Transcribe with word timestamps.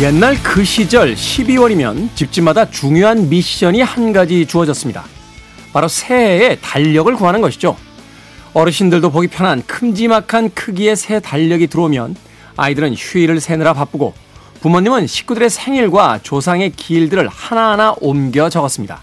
옛날 0.00 0.42
그 0.42 0.64
시절 0.64 1.14
12월이면 1.14 2.14
집집마다 2.14 2.70
중요한 2.70 3.28
미션이 3.28 3.82
한 3.82 4.14
가지 4.14 4.46
주어졌습니다. 4.46 5.04
바로 5.74 5.88
새해의 5.88 6.58
달력을 6.62 7.14
구하는 7.16 7.42
것이죠. 7.42 7.76
어르신들도 8.54 9.10
보기 9.10 9.28
편한 9.28 9.62
큼지막한 9.66 10.54
크기의 10.54 10.96
새 10.96 11.20
달력이 11.20 11.66
들어오면 11.66 12.16
아이들은 12.56 12.94
휴일을 12.94 13.40
세느라 13.40 13.74
바쁘고 13.74 14.14
부모님은 14.62 15.06
식구들의 15.06 15.50
생일과 15.50 16.20
조상의 16.22 16.70
기일들을 16.72 17.28
하나하나 17.28 17.94
옮겨 18.00 18.48
적었습니다. 18.48 19.02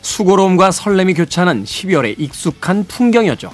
수고로움과 0.00 0.70
설렘이 0.70 1.12
교차하는 1.12 1.64
12월의 1.64 2.18
익숙한 2.18 2.86
풍경이었죠. 2.88 3.52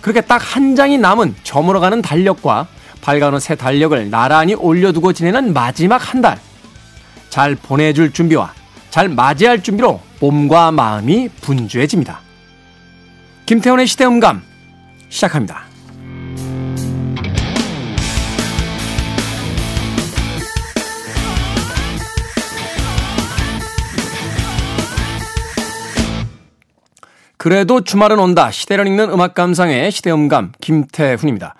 그렇게 0.00 0.20
딱 0.20 0.42
한 0.54 0.76
장이 0.76 0.98
남은 0.98 1.34
저물어가는 1.42 2.02
달력과 2.02 2.68
밝아오는 3.02 3.40
새 3.40 3.54
달력을 3.56 4.08
나란히 4.10 4.54
올려두고 4.54 5.12
지내는 5.12 5.52
마지막 5.52 5.96
한 5.98 6.22
달. 6.22 6.40
잘 7.28 7.54
보내줄 7.54 8.12
준비와 8.12 8.54
잘 8.90 9.08
맞이할 9.08 9.62
준비로 9.62 10.00
몸과 10.20 10.70
마음이 10.70 11.28
분주해집니다. 11.40 12.20
김태훈의 13.46 13.86
시대음감 13.86 14.42
시작합니다. 15.08 15.64
그래도 27.36 27.80
주말은 27.80 28.20
온다. 28.20 28.52
시대를 28.52 28.86
읽는 28.86 29.10
음악 29.10 29.34
감상의 29.34 29.90
시대음감 29.90 30.52
김태훈입니다. 30.60 31.56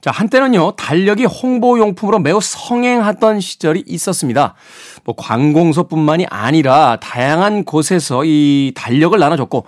자, 0.00 0.12
한때는요, 0.12 0.72
달력이 0.76 1.24
홍보용품으로 1.24 2.20
매우 2.20 2.40
성행하던 2.40 3.40
시절이 3.40 3.82
있었습니다. 3.86 4.54
뭐, 5.02 5.16
관공서뿐만이 5.16 6.26
아니라 6.30 6.98
다양한 7.00 7.64
곳에서 7.64 8.24
이 8.24 8.72
달력을 8.76 9.18
나눠줬고, 9.18 9.66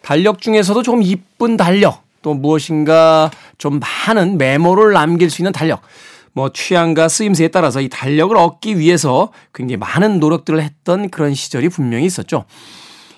달력 0.00 0.40
중에서도 0.40 0.82
조금 0.84 1.02
이쁜 1.02 1.56
달력, 1.56 2.02
또 2.22 2.32
무엇인가 2.32 3.32
좀 3.58 3.80
많은 4.06 4.38
메모를 4.38 4.92
남길 4.92 5.30
수 5.30 5.42
있는 5.42 5.50
달력, 5.50 5.82
뭐, 6.32 6.52
취향과 6.52 7.08
쓰임새에 7.08 7.48
따라서 7.48 7.80
이 7.80 7.88
달력을 7.88 8.36
얻기 8.36 8.78
위해서 8.78 9.32
굉장히 9.52 9.78
많은 9.78 10.20
노력들을 10.20 10.62
했던 10.62 11.10
그런 11.10 11.34
시절이 11.34 11.70
분명히 11.70 12.04
있었죠. 12.04 12.44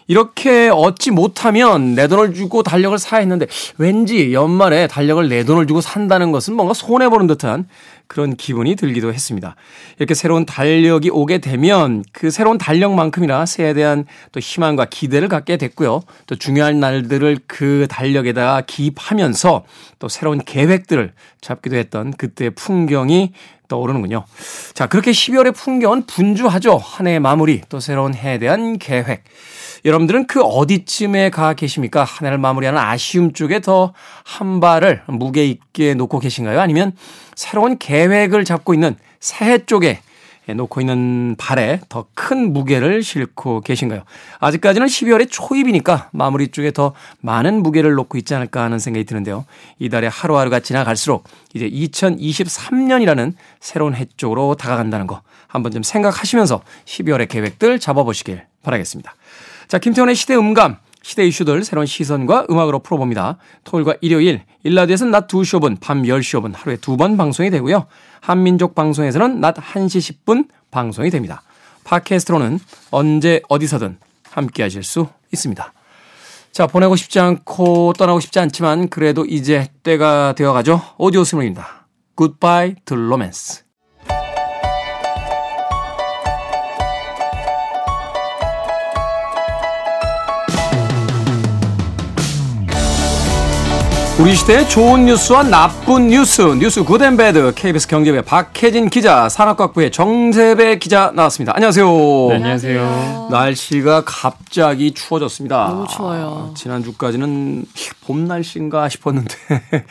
이렇게 0.06 0.68
얻지 0.68 1.10
못하면 1.10 1.94
내 1.94 2.08
돈을 2.08 2.34
주고 2.34 2.62
달력을 2.62 2.96
사야 2.98 3.20
했는데 3.20 3.46
왠지 3.78 4.32
연말에 4.32 4.86
달력을 4.86 5.28
내 5.28 5.44
돈을 5.44 5.66
주고 5.66 5.80
산다는 5.80 6.32
것은 6.32 6.54
뭔가 6.54 6.74
손해보는 6.74 7.26
듯한 7.26 7.66
그런 8.06 8.36
기분이 8.36 8.76
들기도 8.76 9.12
했습니다. 9.12 9.56
이렇게 9.98 10.14
새로운 10.14 10.44
달력이 10.44 11.10
오게 11.10 11.38
되면 11.38 12.04
그 12.12 12.30
새로운 12.30 12.58
달력만큼이나 12.58 13.46
새에 13.46 13.72
대한 13.72 14.04
또 14.30 14.40
희망과 14.40 14.86
기대를 14.86 15.28
갖게 15.28 15.56
됐고요. 15.56 16.02
또 16.26 16.36
중요한 16.36 16.80
날들을 16.80 17.38
그 17.46 17.86
달력에다가 17.88 18.62
기입하면서 18.66 19.64
또 19.98 20.08
새로운 20.08 20.38
계획들을 20.44 21.12
잡기도 21.40 21.76
했던 21.76 22.12
그때의 22.12 22.50
풍경이 22.50 23.32
떠오르는군요. 23.68 24.24
자, 24.74 24.86
그렇게 24.86 25.10
12월의 25.10 25.54
풍경은 25.54 26.06
분주하죠. 26.06 26.76
한 26.76 27.06
해의 27.06 27.20
마무리, 27.20 27.60
또 27.68 27.80
새로운 27.80 28.14
해에 28.14 28.38
대한 28.38 28.78
계획. 28.78 29.24
여러분들은 29.84 30.26
그 30.26 30.40
어디쯤에 30.42 31.28
가 31.30 31.52
계십니까? 31.52 32.04
한 32.04 32.26
해를 32.26 32.38
마무리하는 32.38 32.80
아쉬움 32.80 33.32
쪽에 33.32 33.60
더 33.60 33.92
한 34.24 34.58
발을 34.58 35.02
무게 35.06 35.44
있게 35.46 35.94
놓고 35.94 36.18
계신가요? 36.18 36.60
아니면 36.60 36.92
새로운 37.36 37.78
계획을 37.78 38.44
잡고 38.44 38.74
있는 38.74 38.96
새해 39.20 39.58
쪽에 39.58 40.00
놓고 40.52 40.80
있는 40.80 41.36
발에 41.38 41.80
더 41.88 42.06
큰 42.14 42.52
무게를 42.52 43.02
싣고 43.02 43.60
계신가요? 43.60 44.02
아직까지는 44.40 44.86
12월의 44.86 45.28
초입이니까 45.30 46.08
마무리 46.12 46.48
쪽에 46.48 46.70
더 46.70 46.94
많은 47.20 47.62
무게를 47.62 47.92
놓고 47.92 48.16
있지 48.18 48.34
않을까 48.34 48.62
하는 48.62 48.78
생각이 48.78 49.04
드는데요. 49.04 49.44
이달의 49.78 50.08
하루하루가 50.08 50.60
지나갈수록 50.60 51.24
이제 51.52 51.68
2023년이라는 51.68 53.34
새로운 53.60 53.94
해 53.94 54.06
쪽으로 54.16 54.54
다가간다는 54.54 55.06
거 55.06 55.20
한번 55.48 55.70
좀 55.70 55.82
생각하시면서 55.82 56.62
12월의 56.86 57.28
계획들 57.28 57.78
잡아보시길 57.78 58.42
바라겠습니다. 58.62 59.14
자, 59.68 59.78
김태원의 59.78 60.14
시대 60.14 60.34
음감. 60.34 60.78
시대 61.04 61.26
이슈들 61.26 61.64
새로운 61.64 61.86
시선과 61.86 62.46
음악으로 62.48 62.78
풀어봅니다. 62.78 63.36
토요일과 63.64 63.96
일요일, 64.00 64.42
일라디오에서는 64.62 65.10
낮 65.10 65.28
2시 65.28 65.60
5분, 65.60 65.78
밤 65.78 66.02
10시 66.02 66.40
5분 66.40 66.54
하루에 66.56 66.76
두 66.76 66.96
번 66.96 67.18
방송이 67.18 67.50
되고요. 67.50 67.86
한민족 68.20 68.74
방송에서는 68.74 69.38
낮 69.38 69.54
1시 69.54 70.24
10분 70.24 70.48
방송이 70.70 71.10
됩니다. 71.10 71.42
팟캐스트로는 71.84 72.58
언제 72.90 73.42
어디서든 73.50 73.98
함께 74.30 74.62
하실 74.62 74.82
수 74.82 75.06
있습니다. 75.30 75.72
자, 76.52 76.66
보내고 76.66 76.96
싶지 76.96 77.20
않고 77.20 77.92
떠나고 77.98 78.20
싶지 78.20 78.38
않지만 78.38 78.88
그래도 78.88 79.26
이제 79.26 79.68
때가 79.82 80.32
되어가죠. 80.34 80.80
오지 80.96 81.22
오스본입니다. 81.22 81.86
Goodbye 82.16 82.76
to 82.86 82.96
Romance. 82.96 83.63
우리 94.20 94.36
시대의 94.36 94.68
좋은 94.68 95.06
뉴스와 95.06 95.42
나쁜 95.42 96.06
뉴스, 96.06 96.40
뉴스 96.40 96.84
Good 96.84 97.10
and 97.10 97.29
Bad, 97.29 97.54
KBS 97.56 97.88
경제부의 97.88 98.22
박혜진 98.22 98.88
기자, 98.88 99.28
산업과학부의 99.28 99.90
정세배 99.90 100.78
기자 100.78 101.10
나왔습니다. 101.16 101.52
안녕하세요. 101.56 101.86
네, 102.28 102.34
안녕하세요. 102.36 103.28
날씨가 103.32 104.04
갑자기 104.04 104.92
추워졌습니다. 104.94 105.66
너무 105.68 105.86
추워요. 105.88 106.54
지난주까지는 106.56 107.64
봄 108.06 108.24
날씨인가 108.26 108.88
싶었는데, 108.88 109.34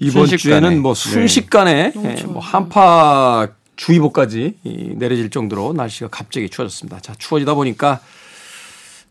이번 0.00 0.26
순식간에. 0.26 0.60
주에는 0.60 0.82
뭐 0.82 0.94
네. 0.94 1.10
순식간에 1.10 1.92
추워요. 1.92 2.14
뭐 2.26 2.42
한파 2.42 3.46
주의보까지 3.76 4.54
이 4.64 4.94
내려질 4.96 5.30
정도로 5.30 5.74
날씨가 5.74 6.08
갑자기 6.10 6.48
추워졌습니다. 6.48 6.98
자, 6.98 7.14
추워지다 7.18 7.54
보니까 7.54 8.00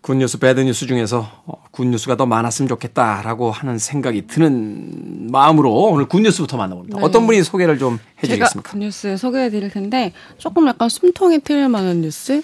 good 0.04 0.19
news, 0.19 0.38
bad 0.38 0.58
news 0.58 0.86
중에서 0.86 1.28
어, 1.46 1.54
good 1.72 1.90
news가 1.90 2.18
더 2.18 2.26
많았으면 2.26 2.68
좋겠다라고 2.68 3.52
하는 3.52 3.78
생각이 3.80 4.28
드는 4.28 5.30
마음으로 5.32 5.74
오늘 5.74 6.06
good 6.08 6.23
news부터 6.23 6.58
만나봅니다. 6.58 6.98
네. 7.00 7.04
어떤 7.04 7.26
분이 7.26 7.42
소개를 7.44 7.78
좀 7.80 7.98
제가 7.98 8.12
해주시겠습니까? 8.24 8.70
good 8.72 8.78
news 8.78 9.16
소개해드릴 9.18 9.72
텐데 9.72 10.12
조금 10.38 10.68
약간 10.68 10.90
숨통이 10.90 11.40
트일 11.40 11.70
만한 11.70 12.02
뉴스. 12.02 12.42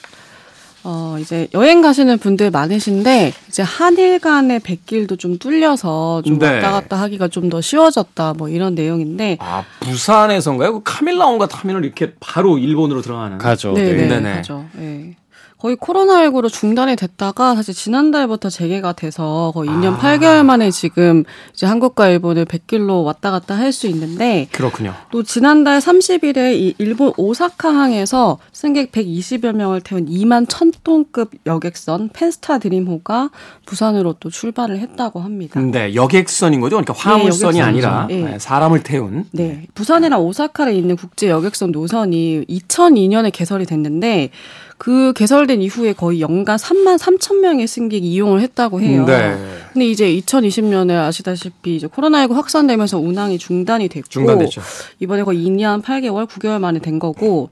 어 0.86 1.18
이제 1.20 1.50
여행 1.54 1.82
가시는 1.82 2.20
분들 2.20 2.52
많으신데 2.52 3.34
이제 3.50 3.62
한일 3.62 4.20
간의 4.20 4.62
뱃길도 4.62 5.18
좀 5.18 5.38
뚫려서 5.38 6.22
좀 6.24 6.40
네. 6.40 6.54
왔다 6.56 6.72
갔다 6.72 6.96
하기가 7.02 7.28
좀 7.28 7.50
더 7.50 7.60
쉬워졌다 7.60 8.36
뭐 8.38 8.48
이런 8.48 8.76
내용인데 8.76 9.36
아, 9.42 9.66
부산에서인가요? 9.82 10.76
그 10.76 10.82
카밀라온가 10.86 11.48
타면을 11.48 11.84
이렇게 11.84 12.14
바로 12.22 12.58
일본으로 12.58 13.02
들어가는. 13.02 13.40
가죠. 13.40 13.74
네네 13.74 14.08
네네. 14.08 14.34
가죠. 14.36 14.66
네. 14.72 15.16
거의 15.60 15.76
코로나19로 15.76 16.50
중단이 16.50 16.96
됐다가 16.96 17.54
사실 17.56 17.74
지난달부터 17.74 18.50
재개가 18.50 18.94
돼서 18.94 19.52
거의 19.54 19.70
2년 19.70 19.96
아. 19.96 19.98
8개월 19.98 20.46
만에 20.46 20.72
지금 20.72 21.26
이제 21.54 21.66
한국과 21.66 22.08
일본을 22.08 22.46
백길로 22.46 23.04
왔다 23.04 23.30
갔다 23.32 23.56
할 23.58 23.70
수 23.70 23.86
있는데 23.88 24.48
그렇군요. 24.52 24.96
또 25.12 25.22
지난달 25.22 25.80
30일에 25.80 26.56
이 26.56 26.74
일본 26.80 27.14
오사카항에서 27.18 28.40
승객 28.52 28.92
120여 28.92 29.54
명을 29.54 29.82
태운 29.82 30.08
2만 30.08 30.48
1000톤급 30.48 31.30
여객선 31.46 32.10
펜스타 32.14 32.58
드림호가 32.58 33.30
부산으로 33.66 34.16
또 34.20 34.30
출발을 34.32 34.80
했다고 34.80 35.20
합니다. 35.20 35.60
근데 35.60 35.94
여객선인 35.94 36.62
거죠? 36.62 36.78
그러니까 36.78 36.94
화물선이 36.94 37.60
여객선이죠. 37.60 37.64
아니라 37.64 38.08
네. 38.08 38.24
네, 38.24 38.40
사람을 38.40 38.82
태운. 38.84 39.26
네. 39.32 39.68
부산이랑 39.76 40.20
오사카에 40.22 40.74
있는 40.74 40.96
국제 40.96 41.30
여객선 41.30 41.72
노선이 41.72 42.46
2002년에 42.50 43.32
개설이 43.32 43.66
됐는데 43.66 44.32
그 44.80 45.12
개설된 45.14 45.62
이후에 45.62 45.92
거의 45.94 46.22
연간 46.22 46.56
3만 46.58 46.98
3천 46.98 47.42
명의 47.42 47.68
승객이 47.68 48.08
이용을 48.08 48.40
했다고 48.42 48.82
해요. 48.82 49.06
네. 49.06 49.38
근데 49.74 49.86
이제 49.86 50.10
2020년에 50.16 50.92
아시다시피 50.96 51.76
이제 51.76 51.86
코로나19 51.88 52.34
확산되면서 52.34 52.98
운항이 52.98 53.38
중단이 53.38 53.90
됐고 53.90 54.08
중단됐죠. 54.10 54.62
이번에 55.00 55.24
거의 55.24 55.46
2년 55.46 55.84
8개월 55.84 56.26
9개월 56.28 56.60
만에 56.60 56.80
된 56.80 56.98
거고 56.98 57.50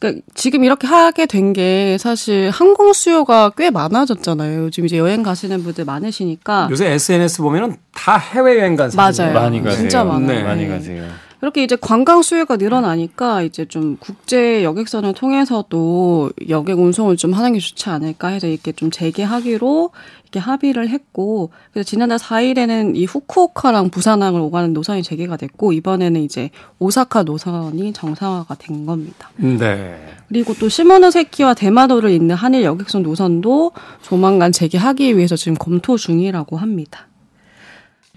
그러니까 0.00 0.22
지금 0.34 0.62
이렇게 0.62 0.86
하게 0.86 1.24
된 1.26 1.52
게 1.54 1.96
사실 1.98 2.50
항공 2.50 2.92
수요가 2.92 3.50
꽤 3.56 3.70
많아졌잖아요. 3.70 4.64
요즘 4.64 4.84
이제 4.84 4.98
여행 4.98 5.22
가시는 5.22 5.62
분들 5.64 5.86
많으시니까 5.86 6.68
요새 6.70 6.88
SNS 6.92 7.40
보면은 7.42 7.76
다 7.94 8.18
해외 8.18 8.58
여행 8.60 8.76
간 8.76 8.90
사진. 8.90 9.24
맞아요. 9.24 9.34
많이 9.34 9.62
가세요. 9.62 9.80
진짜 9.80 10.04
많아요. 10.04 10.26
네. 10.38 10.44
많이 10.44 10.68
가세요. 10.68 11.04
이렇게 11.40 11.62
이제 11.62 11.76
관광 11.76 12.22
수요가 12.22 12.56
늘어나니까 12.56 13.42
이제 13.42 13.64
좀 13.64 13.96
국제 14.00 14.64
여객선을 14.64 15.14
통해서도 15.14 16.30
여객 16.48 16.78
운송을 16.78 17.16
좀 17.16 17.32
하는 17.32 17.52
게 17.52 17.60
좋지 17.60 17.88
않을까 17.90 18.28
해서 18.28 18.48
이렇게 18.48 18.72
좀 18.72 18.90
재개하기로 18.90 19.90
이렇게 20.24 20.40
합의를 20.40 20.88
했고 20.88 21.50
그래서 21.72 21.88
지난달 21.88 22.18
4일에는 22.18 22.96
이 22.96 23.04
후쿠오카랑 23.04 23.90
부산항을 23.90 24.40
오가는 24.40 24.72
노선이 24.72 25.02
재개가 25.02 25.36
됐고 25.36 25.72
이번에는 25.72 26.20
이제 26.22 26.50
오사카 26.78 27.22
노선이 27.22 27.92
정상화가 27.92 28.56
된 28.56 28.84
겁니다. 28.84 29.30
네. 29.36 29.96
그리고 30.28 30.54
또 30.54 30.68
시모노세키와 30.68 31.54
대마도를 31.54 32.10
잇는 32.10 32.34
한일 32.34 32.64
여객선 32.64 33.02
노선도 33.02 33.72
조만간 34.02 34.52
재개하기 34.52 35.16
위해서 35.16 35.36
지금 35.36 35.56
검토 35.56 35.96
중이라고 35.96 36.56
합니다. 36.56 37.07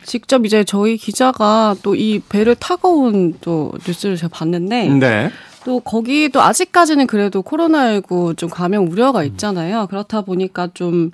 직접 0.06 0.46
이제 0.46 0.64
저희 0.64 0.98
기자가 0.98 1.76
또 1.84 1.96
이 1.96 2.20
배를 2.28 2.56
타고 2.56 3.04
온 3.04 3.34
또 3.42 3.72
뉴스를 3.88 4.16
제가 4.18 4.30
봤는데 4.30 4.88
네. 4.90 5.30
또 5.64 5.80
거기도 5.80 6.42
아직까지는 6.42 7.06
그래도 7.08 7.44
코로나19 7.44 8.36
좀 8.38 8.50
감염 8.50 8.90
우려가 8.90 9.24
있잖아요. 9.24 9.86
그렇다 9.88 10.22
보니까 10.22 10.70
좀 10.74 11.12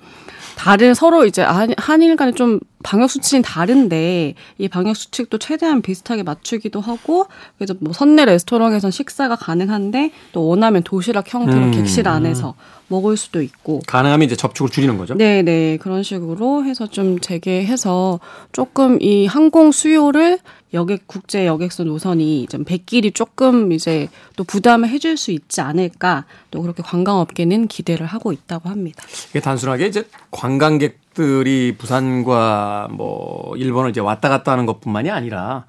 다른 0.56 0.94
서로 0.94 1.26
이제 1.26 1.42
한- 1.42 1.74
한일 1.76 2.16
간에 2.16 2.32
좀 2.32 2.58
방역 2.82 3.10
수칙이 3.10 3.42
다른데 3.42 4.34
이 4.58 4.68
방역 4.68 4.96
수칙도 4.96 5.38
최대한 5.38 5.82
비슷하게 5.82 6.22
맞추기도 6.22 6.80
하고 6.80 7.26
그래서 7.56 7.74
뭐 7.80 7.92
선내 7.92 8.24
레스토랑에선 8.24 8.90
식사가 8.90 9.36
가능한데 9.36 10.12
또 10.32 10.46
원하면 10.46 10.82
도시락 10.82 11.32
형태로 11.32 11.58
음. 11.58 11.70
객실 11.72 12.08
안에서 12.08 12.54
먹을 12.88 13.16
수도 13.16 13.42
있고 13.42 13.80
가능하면 13.86 14.24
이제 14.24 14.36
접촉을 14.36 14.70
줄이는 14.70 14.96
거죠. 14.96 15.14
네, 15.14 15.42
네. 15.42 15.76
그런 15.76 16.02
식으로 16.02 16.64
해서 16.64 16.86
좀 16.86 17.18
재개해서 17.20 18.20
조금 18.52 19.00
이 19.02 19.26
항공 19.26 19.72
수요를 19.72 20.38
여객 20.74 21.06
국제 21.06 21.46
여객선 21.46 21.86
노선이 21.86 22.46
좀 22.50 22.64
배길이 22.64 23.12
조금 23.12 23.72
이제 23.72 24.08
또 24.36 24.44
부담을 24.44 24.88
해줄 24.88 25.16
수 25.16 25.30
있지 25.30 25.60
않을까 25.60 26.24
또 26.50 26.62
그렇게 26.62 26.82
관광업계는 26.82 27.68
기대를 27.68 28.06
하고 28.06 28.32
있다고 28.32 28.68
합니다. 28.68 29.04
이게 29.30 29.40
단순하게 29.40 29.86
이제 29.86 30.06
관광객 30.30 30.98
들이 31.18 31.74
부산과 31.76 32.86
뭐 32.92 33.52
일본을 33.56 33.90
이제 33.90 34.00
왔다 34.00 34.28
갔다 34.28 34.52
하는 34.52 34.66
것뿐만이 34.66 35.10
아니라 35.10 35.64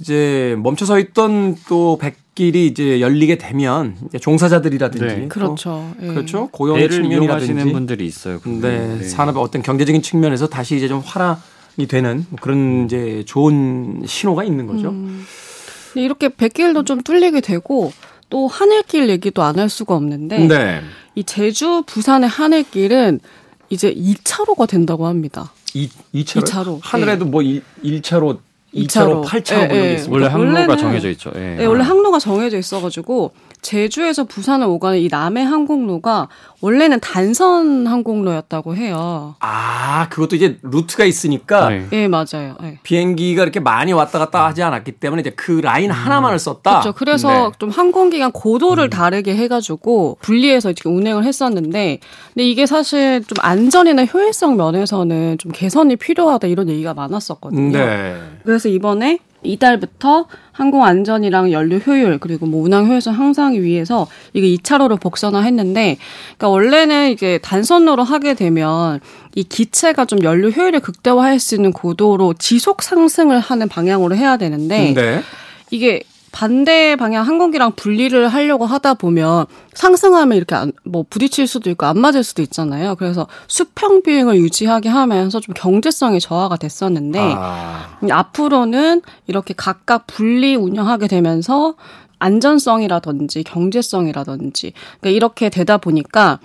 이제 0.00 0.56
멈춰서 0.62 0.98
있던 1.00 1.56
또 1.68 1.98
백길이 1.98 2.66
이제 2.66 3.02
열리게 3.02 3.36
되면 3.36 3.94
이제 4.06 4.18
종사자들이라든지 4.18 5.04
네. 5.06 5.22
또 5.24 5.28
그렇죠. 5.28 5.92
예. 6.00 6.06
그렇죠 6.06 6.48
고용의 6.50 6.88
측면이라든지 6.88 7.72
분들이 7.72 8.06
있어요. 8.06 8.40
네, 8.62 9.02
산업의 9.02 9.42
어떤 9.42 9.60
경제적인 9.62 10.00
측면에서 10.00 10.46
다시 10.46 10.76
이제 10.76 10.88
좀 10.88 11.02
활황이 11.04 11.86
되는 11.86 12.24
뭐 12.30 12.38
그런 12.40 12.86
이제 12.86 13.22
좋은 13.26 14.02
신호가 14.06 14.44
있는 14.44 14.66
거죠. 14.66 14.92
근데 14.92 16.04
이렇게 16.04 16.30
백길도 16.30 16.84
좀 16.84 17.02
뚫리게 17.02 17.42
되고 17.42 17.92
또 18.30 18.48
하늘길 18.48 19.10
얘기도 19.10 19.42
안 19.42 19.58
할 19.58 19.68
수가 19.68 19.94
없는데 19.94 20.38
네. 20.46 20.80
이 21.14 21.22
제주 21.22 21.82
부산의 21.86 22.30
하늘길은 22.30 23.20
이제 23.68 23.92
2차로가 23.94 24.68
된다고 24.68 25.06
합니다. 25.06 25.52
이, 25.74 25.88
2차로? 26.14 26.42
이차로. 26.42 26.80
하늘에도 26.82 27.24
뭐 27.26 27.42
1, 27.42 27.62
1차로, 27.84 28.38
2차로, 28.38 28.38
이차로. 28.72 29.22
8차로 29.24 29.62
예, 29.62 29.66
뭐 29.66 29.76
예. 29.76 29.92
있습니다. 29.94 30.12
원래 30.12 30.26
항로가 30.26 30.66
원래는- 30.76 30.78
정해져 30.80 31.10
있죠. 31.10 31.32
예. 31.36 31.40
네, 31.56 31.64
원래 31.66 31.82
항로가 31.84 32.18
정해져 32.18 32.58
있어가지고 32.58 33.32
제주에서 33.66 34.24
부산을 34.24 34.66
오가는 34.66 34.98
이 34.98 35.08
남해 35.10 35.42
항공로가 35.42 36.28
원래는 36.60 37.00
단선 37.00 37.86
항공로였다고 37.86 38.76
해요. 38.76 39.34
아, 39.40 40.08
그것도 40.08 40.36
이제 40.36 40.58
루트가 40.62 41.04
있으니까 41.04 41.68
네. 41.68 41.86
예, 41.92 42.08
맞아요. 42.08 42.56
예. 42.62 42.78
비행기가 42.84 43.42
이렇게 43.42 43.58
많이 43.58 43.92
왔다 43.92 44.20
갔다 44.20 44.46
하지 44.46 44.62
않았기 44.62 44.92
때문에 44.92 45.20
이제 45.20 45.30
그 45.30 45.52
라인 45.52 45.90
하나만을 45.90 46.38
썼다. 46.38 46.70
그렇죠. 46.80 46.92
그래서 46.92 47.28
네. 47.28 47.46
음. 47.46 47.52
좀 47.58 47.70
항공기간 47.70 48.30
고도를 48.30 48.88
다르게 48.88 49.34
해가지고 49.34 50.18
분리해서 50.20 50.70
이렇게 50.70 50.88
운행을 50.88 51.24
했었는데, 51.24 51.98
근데 52.34 52.48
이게 52.48 52.66
사실 52.66 53.24
좀 53.24 53.36
안전이나 53.40 54.04
효율성 54.04 54.56
면에서는 54.56 55.38
좀 55.38 55.50
개선이 55.52 55.96
필요하다 55.96 56.46
이런 56.46 56.68
얘기가 56.68 56.94
많았었거든요. 56.94 57.76
네. 57.76 58.16
그래서 58.44 58.68
이번에 58.68 59.18
이달부터 59.46 60.26
항공 60.52 60.84
안전이랑 60.84 61.52
연료 61.52 61.76
효율 61.76 62.18
그리고 62.18 62.46
뭐 62.46 62.62
운항 62.62 62.86
효율성 62.86 63.14
향상을 63.14 63.62
위해서 63.62 64.06
이게 64.32 64.48
2차로로 64.56 65.00
복선화했는데 65.00 65.98
그러니까 66.36 66.48
원래는 66.48 67.10
이게 67.10 67.38
단선로로 67.38 68.04
하게 68.04 68.34
되면 68.34 69.00
이 69.34 69.44
기체가 69.44 70.06
좀 70.06 70.22
연료 70.22 70.50
효율을 70.50 70.80
극대화할 70.80 71.38
수 71.38 71.54
있는 71.54 71.72
고도로 71.72 72.34
지속 72.34 72.82
상승을 72.82 73.38
하는 73.38 73.68
방향으로 73.68 74.16
해야 74.16 74.36
되는데 74.36 74.94
네. 74.94 75.22
이게 75.70 76.02
반대 76.36 76.96
방향 76.96 77.26
항공기랑 77.26 77.72
분리를 77.76 78.28
하려고 78.28 78.66
하다 78.66 78.92
보면 78.92 79.46
상승하면 79.72 80.36
이렇게 80.36 80.54
안, 80.54 80.70
뭐 80.84 81.02
부딪힐 81.08 81.46
수도 81.46 81.70
있고 81.70 81.86
안 81.86 81.98
맞을 81.98 82.22
수도 82.22 82.42
있잖아요. 82.42 82.94
그래서 82.96 83.26
수평 83.46 84.02
비행을 84.02 84.36
유지하게 84.36 84.90
하면서 84.90 85.40
좀 85.40 85.54
경제성이 85.54 86.20
저하가 86.20 86.56
됐었는데 86.56 87.18
아, 87.34 87.98
음, 88.02 88.12
앞으로는 88.12 89.00
이렇게 89.26 89.54
각각 89.56 90.06
분리 90.06 90.56
운영하게 90.56 91.08
되면서 91.08 91.74
안전성이라든지 92.18 93.42
경제성이라든지 93.44 94.74
그러니까 95.00 95.16
이렇게 95.16 95.48
되다 95.48 95.78
보니까 95.78 96.38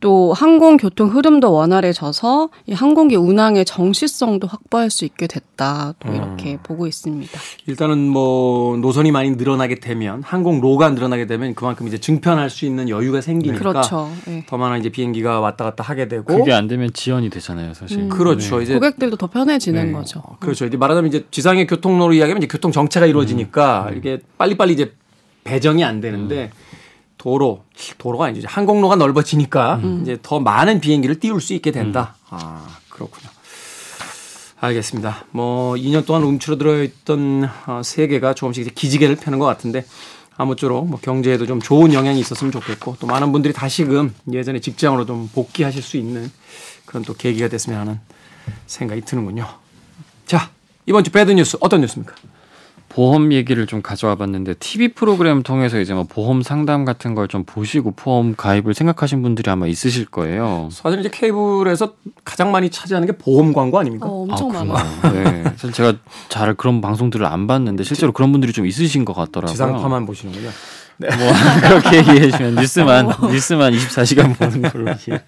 또 0.00 0.32
항공 0.34 0.76
교통 0.76 1.08
흐름도 1.08 1.52
원활해져서 1.52 2.50
이 2.66 2.72
항공기 2.72 3.16
운항의 3.16 3.64
정시성도 3.64 4.46
확보할 4.46 4.90
수 4.90 5.04
있게 5.04 5.26
됐다. 5.26 5.94
또 5.98 6.12
이렇게 6.12 6.58
보고 6.62 6.86
있습니다. 6.86 7.40
일단은 7.66 8.06
뭐 8.08 8.76
노선이 8.76 9.10
많이 9.10 9.30
늘어나게 9.30 9.76
되면 9.76 10.22
항공로가 10.22 10.90
늘어나게 10.90 11.26
되면 11.26 11.54
그만큼 11.54 11.88
이제 11.88 11.98
증편할 11.98 12.50
수 12.50 12.66
있는 12.66 12.88
여유가 12.88 13.20
생기니까 13.20 13.58
그렇죠. 13.58 14.10
예. 14.28 14.44
더 14.46 14.58
많은 14.58 14.80
이제 14.80 14.90
비행기가 14.90 15.40
왔다 15.40 15.64
갔다 15.64 15.82
하게 15.82 16.08
되고 16.08 16.24
그게 16.24 16.52
안 16.52 16.68
되면 16.68 16.92
지연이 16.92 17.30
되잖아요, 17.30 17.72
사실. 17.74 18.00
음. 18.00 18.08
그렇죠. 18.08 18.60
이제 18.60 18.74
고객들도 18.74 19.16
더 19.16 19.28
편해지는 19.28 19.86
네. 19.86 19.92
거죠. 19.92 20.20
어, 20.20 20.36
그렇죠. 20.40 20.66
이제 20.66 20.76
말하자면 20.76 21.08
이제 21.08 21.26
지상의 21.30 21.66
교통로로 21.66 22.12
이야기하면 22.12 22.42
이제 22.42 22.48
교통 22.48 22.70
정체가 22.70 23.06
이루어지니까 23.06 23.92
이게 23.96 24.20
빨리빨리 24.36 24.74
이제 24.74 24.92
배정이 25.44 25.84
안 25.84 26.00
되는데 26.00 26.50
도로 27.26 27.64
도로가 27.98 28.26
아니죠. 28.26 28.38
이제 28.38 28.48
항공로가 28.48 28.94
넓어지니까 28.94 29.80
이제 30.02 30.16
더 30.22 30.38
많은 30.38 30.78
비행기를 30.80 31.18
띄울 31.18 31.40
수 31.40 31.54
있게 31.54 31.72
된다. 31.72 32.14
아 32.30 32.78
그렇군요. 32.88 33.28
알겠습니다. 34.60 35.24
뭐 35.32 35.74
2년 35.74 36.06
동안 36.06 36.22
움츠러들어 36.22 36.84
있던 36.84 37.50
어, 37.66 37.82
세계가 37.82 38.34
조금씩 38.34 38.62
이제 38.62 38.70
기지개를 38.72 39.16
펴는 39.16 39.40
것 39.40 39.44
같은데 39.44 39.84
아무쪼록 40.36 40.88
뭐 40.88 41.00
경제에도 41.02 41.46
좀 41.46 41.60
좋은 41.60 41.92
영향이 41.92 42.20
있었으면 42.20 42.52
좋겠고 42.52 42.96
또 43.00 43.08
많은 43.08 43.32
분들이 43.32 43.52
다시금 43.52 44.14
예전에 44.32 44.60
직장으로 44.60 45.04
좀 45.04 45.28
복귀하실 45.34 45.82
수 45.82 45.96
있는 45.96 46.30
그런 46.84 47.02
또 47.02 47.12
계기가 47.12 47.48
됐으면 47.48 47.80
하는 47.80 47.98
생각이 48.68 49.00
드는군요. 49.00 49.48
자 50.26 50.50
이번 50.86 51.02
주 51.02 51.10
배드 51.10 51.32
뉴스 51.32 51.56
어떤 51.60 51.80
뉴스입니까? 51.80 52.14
보험 52.96 53.30
얘기를 53.34 53.66
좀 53.66 53.82
가져와 53.82 54.14
봤는데 54.14 54.54
TV 54.54 54.88
프로그램 54.94 55.42
통해서 55.42 55.78
이제 55.78 55.92
뭐 55.92 56.04
보험 56.08 56.40
상담 56.42 56.86
같은 56.86 57.14
걸 57.14 57.26
좀 57.28 57.44
보시고 57.44 57.90
보험 57.90 58.34
가입을 58.36 58.72
생각하신 58.72 59.20
분들이 59.20 59.50
아마 59.50 59.66
있으실 59.66 60.06
거예요. 60.06 60.68
사실 60.72 61.00
이제 61.00 61.10
케이블에서 61.12 61.92
가장 62.24 62.52
많이 62.52 62.70
차지하는 62.70 63.06
게 63.06 63.18
보험 63.18 63.52
광고 63.52 63.78
아닙니까? 63.78 64.06
어, 64.08 64.22
엄청 64.22 64.54
아, 64.56 64.64
많아요. 64.64 65.12
네. 65.12 65.42
사실 65.56 65.72
제가 65.72 65.94
잘 66.30 66.54
그런 66.54 66.80
방송들을 66.80 67.26
안 67.26 67.46
봤는데 67.46 67.84
실제로 67.84 68.12
그런 68.12 68.32
분들이 68.32 68.52
좀 68.54 68.64
있으신 68.66 69.04
것 69.04 69.12
같더라고요. 69.12 69.52
지상파만 69.52 70.06
보시는군요. 70.06 70.48
뭐 70.98 71.08
그렇게 71.62 71.98
얘기해 71.98 72.30
주면 72.30 72.54
뉴스만 72.54 73.06
뉴스만 73.30 73.72
24시간 73.72 74.36
보는 74.38 74.62
걸로. 74.62 74.90
이해. 75.08 75.20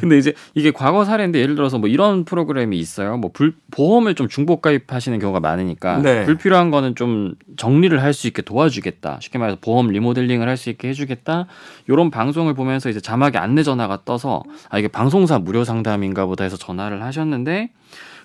근데 0.00 0.18
이제 0.18 0.34
이게 0.54 0.70
과거 0.70 1.04
사례인데 1.04 1.38
예를 1.40 1.54
들어서 1.54 1.78
뭐 1.78 1.88
이런 1.88 2.24
프로그램이 2.24 2.78
있어요. 2.78 3.16
뭐 3.16 3.30
불, 3.32 3.54
보험을 3.70 4.14
좀 4.16 4.28
중복 4.28 4.60
가입하시는 4.60 5.18
경우가 5.18 5.40
많으니까 5.40 5.98
네. 5.98 6.24
불필요한 6.24 6.70
거는 6.70 6.94
좀 6.94 7.34
정리를 7.56 8.02
할 8.02 8.12
수 8.12 8.26
있게 8.26 8.42
도와주겠다. 8.42 9.18
쉽게 9.20 9.38
말해서 9.38 9.58
보험 9.60 9.88
리모델링을 9.88 10.48
할 10.48 10.56
수 10.56 10.70
있게 10.70 10.88
해주겠다. 10.88 11.46
이런 11.86 12.10
방송을 12.10 12.54
보면서 12.54 12.90
이제 12.90 13.00
자막에 13.00 13.38
안내 13.38 13.62
전화가 13.62 14.00
떠서 14.04 14.42
아 14.68 14.78
이게 14.78 14.88
방송사 14.88 15.38
무료 15.38 15.62
상담인가 15.64 16.26
보다 16.26 16.42
해서 16.44 16.56
전화를 16.56 17.02
하셨는데 17.04 17.70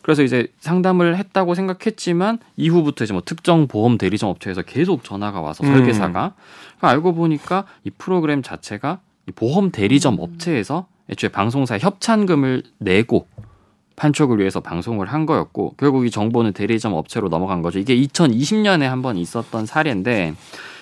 그래서 0.03 0.21
이제 0.21 0.47
상담을 0.59 1.17
했다고 1.17 1.55
생각했지만 1.55 2.37
이후부터 2.57 3.05
이제 3.05 3.13
뭐 3.13 3.23
특정 3.25 3.67
보험 3.67 3.97
대리점 3.97 4.29
업체에서 4.29 4.61
계속 4.61 5.03
전화가 5.03 5.41
와서 5.41 5.63
음. 5.65 5.73
설계사가 5.73 6.33
그러니까 6.77 6.89
알고 6.89 7.15
보니까 7.15 7.65
이 7.83 7.89
프로그램 7.89 8.43
자체가 8.43 8.99
이 9.27 9.31
보험 9.31 9.71
대리점 9.71 10.17
업체에서 10.19 10.85
애초에 11.09 11.29
방송사 11.29 11.77
협찬금을 11.79 12.63
내고 12.77 13.27
판촉을 13.95 14.39
위해서 14.39 14.59
방송을 14.59 15.07
한 15.07 15.25
거였고 15.25 15.75
결국 15.77 16.05
이 16.05 16.11
정보는 16.11 16.53
대리점 16.53 16.93
업체로 16.93 17.29
넘어간 17.29 17.61
거죠. 17.61 17.79
이게 17.79 17.95
2020년에 17.95 18.81
한 18.81 19.01
번 19.01 19.17
있었던 19.17 19.65
사례인데 19.65 20.33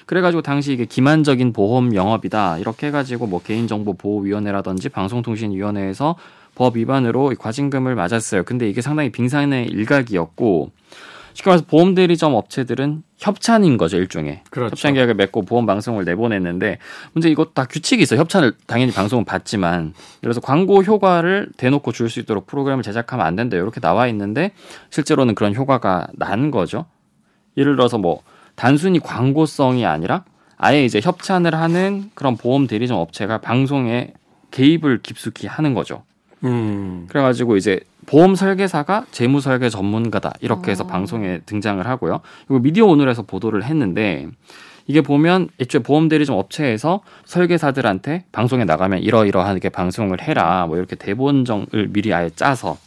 그래가지고 0.08 0.42
당시 0.42 0.74
이게 0.74 0.86
기만적인 0.86 1.54
보험 1.54 1.94
영업이다 1.96 2.58
이렇게 2.58 2.88
해가지고 2.88 3.28
뭐 3.28 3.42
개인정보보호위원회라든지 3.44 4.90
방송통신위원회에서 4.90 6.16
법 6.56 6.78
위반으로 6.78 7.32
이 7.32 7.36
과징금을 7.36 7.96
맞았어요. 7.96 8.44
근데 8.44 8.70
이게 8.70 8.82
상당히 8.82 9.12
빙산의 9.12 9.68
일각이었고 9.68 10.72
쉽게 11.34 11.50
말해서 11.50 11.66
보험 11.66 11.96
대리점 11.96 12.34
업체들은 12.36 13.04
협찬인 13.18 13.78
거죠 13.78 13.96
일종의 13.98 14.42
그렇죠. 14.50 14.72
협찬 14.74 14.96
계약을 14.96 15.14
맺고 15.14 15.44
보험 15.44 15.66
방송을 15.66 16.04
내보냈는데 16.04 16.78
문제 17.14 17.30
이거 17.30 17.46
다 17.54 17.64
규칙이 17.66 18.04
있어 18.04 18.18
요 18.18 18.20
협찬을 18.20 18.54
당연히 18.68 18.92
방송은 18.92 19.24
받지만 19.24 19.94
그래서 20.22 20.42
광고 20.42 20.84
효과를 20.84 21.50
대놓고 21.56 21.94
줄 21.94 22.10
수 22.10 22.20
있도록 22.20 22.48
프로그램을 22.48 22.84
제작하면 22.84 23.26
안 23.26 23.38
된다 23.38 23.56
이렇게 23.56 23.80
나와 23.80 24.08
있는데 24.08 24.52
실제로는 24.90 25.36
그런 25.36 25.56
효과가 25.56 26.08
난 26.14 26.52
거죠 26.52 26.86
예를 27.56 27.78
들어서 27.78 27.98
뭐 27.98 28.24
단순히 28.56 29.00
광고성이 29.00 29.86
아니라 29.86 30.26
아예 30.58 30.84
이제 30.84 31.00
협찬을 31.02 31.56
하는 31.56 32.12
그런 32.14 32.36
보험 32.36 32.68
대리점 32.68 32.98
업체가 32.98 33.40
방송에 33.40 34.14
개입을 34.52 35.00
깊숙이 35.02 35.48
하는 35.48 35.74
거죠. 35.74 36.04
음. 36.44 37.06
그래가지고 37.08 37.58
이제 37.58 37.80
보험 38.06 38.36
설계사가 38.36 39.06
재무 39.12 39.42
설계 39.42 39.70
전문가다 39.70 40.34
이렇게 40.42 40.72
해서 40.72 40.84
아. 40.84 40.88
방송에 40.88 41.40
등장을 41.46 41.86
하고요. 41.86 42.22
그리고 42.48 42.62
미디어 42.62 42.86
오늘에서 42.86 43.24
보도를 43.24 43.64
했는데 43.64 44.28
이게 44.88 45.02
보면 45.02 45.50
애초에 45.60 45.82
보험 45.82 46.10
대리점 46.10 46.36
업체에서 46.36 47.02
설계사들한테 47.26 48.26
방송에 48.32 48.66
나가면 48.66 49.00
이러이러하게 49.00 49.70
방송을 49.70 50.22
해라 50.22 50.66
뭐 50.68 50.78
이렇게 50.78 50.96
대본정을 50.96 51.90
미리 51.90 52.14
아예 52.14 52.30
짜서 52.36 52.78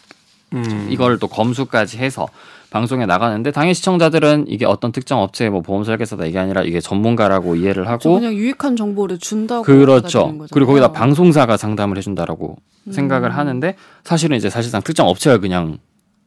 음. 0.52 0.88
이걸 0.90 1.18
또 1.18 1.28
검수까지 1.28 1.98
해서 1.98 2.28
방송에 2.74 3.06
나가는데 3.06 3.52
당연히 3.52 3.72
시청자들은 3.72 4.46
이게 4.48 4.66
어떤 4.66 4.90
특정 4.90 5.22
업체의 5.22 5.48
뭐 5.48 5.60
보험 5.60 5.84
설계사다 5.84 6.24
이게 6.24 6.40
아니라 6.40 6.62
이게 6.62 6.80
전문가라고 6.80 7.54
이해를 7.54 7.84
저 7.84 7.90
하고 7.90 8.14
그냥 8.14 8.34
유익한 8.34 8.74
정보를 8.74 9.18
준다고 9.18 9.62
그렇죠. 9.62 10.36
그리고 10.50 10.72
거기다 10.72 10.90
방송사가 10.90 11.56
상담을 11.56 11.96
해준다라고 11.98 12.56
음. 12.88 12.92
생각을 12.92 13.36
하는데 13.36 13.76
사실은 14.02 14.36
이제 14.36 14.50
사실상 14.50 14.82
특정 14.82 15.06
업체가 15.06 15.38
그냥 15.38 15.78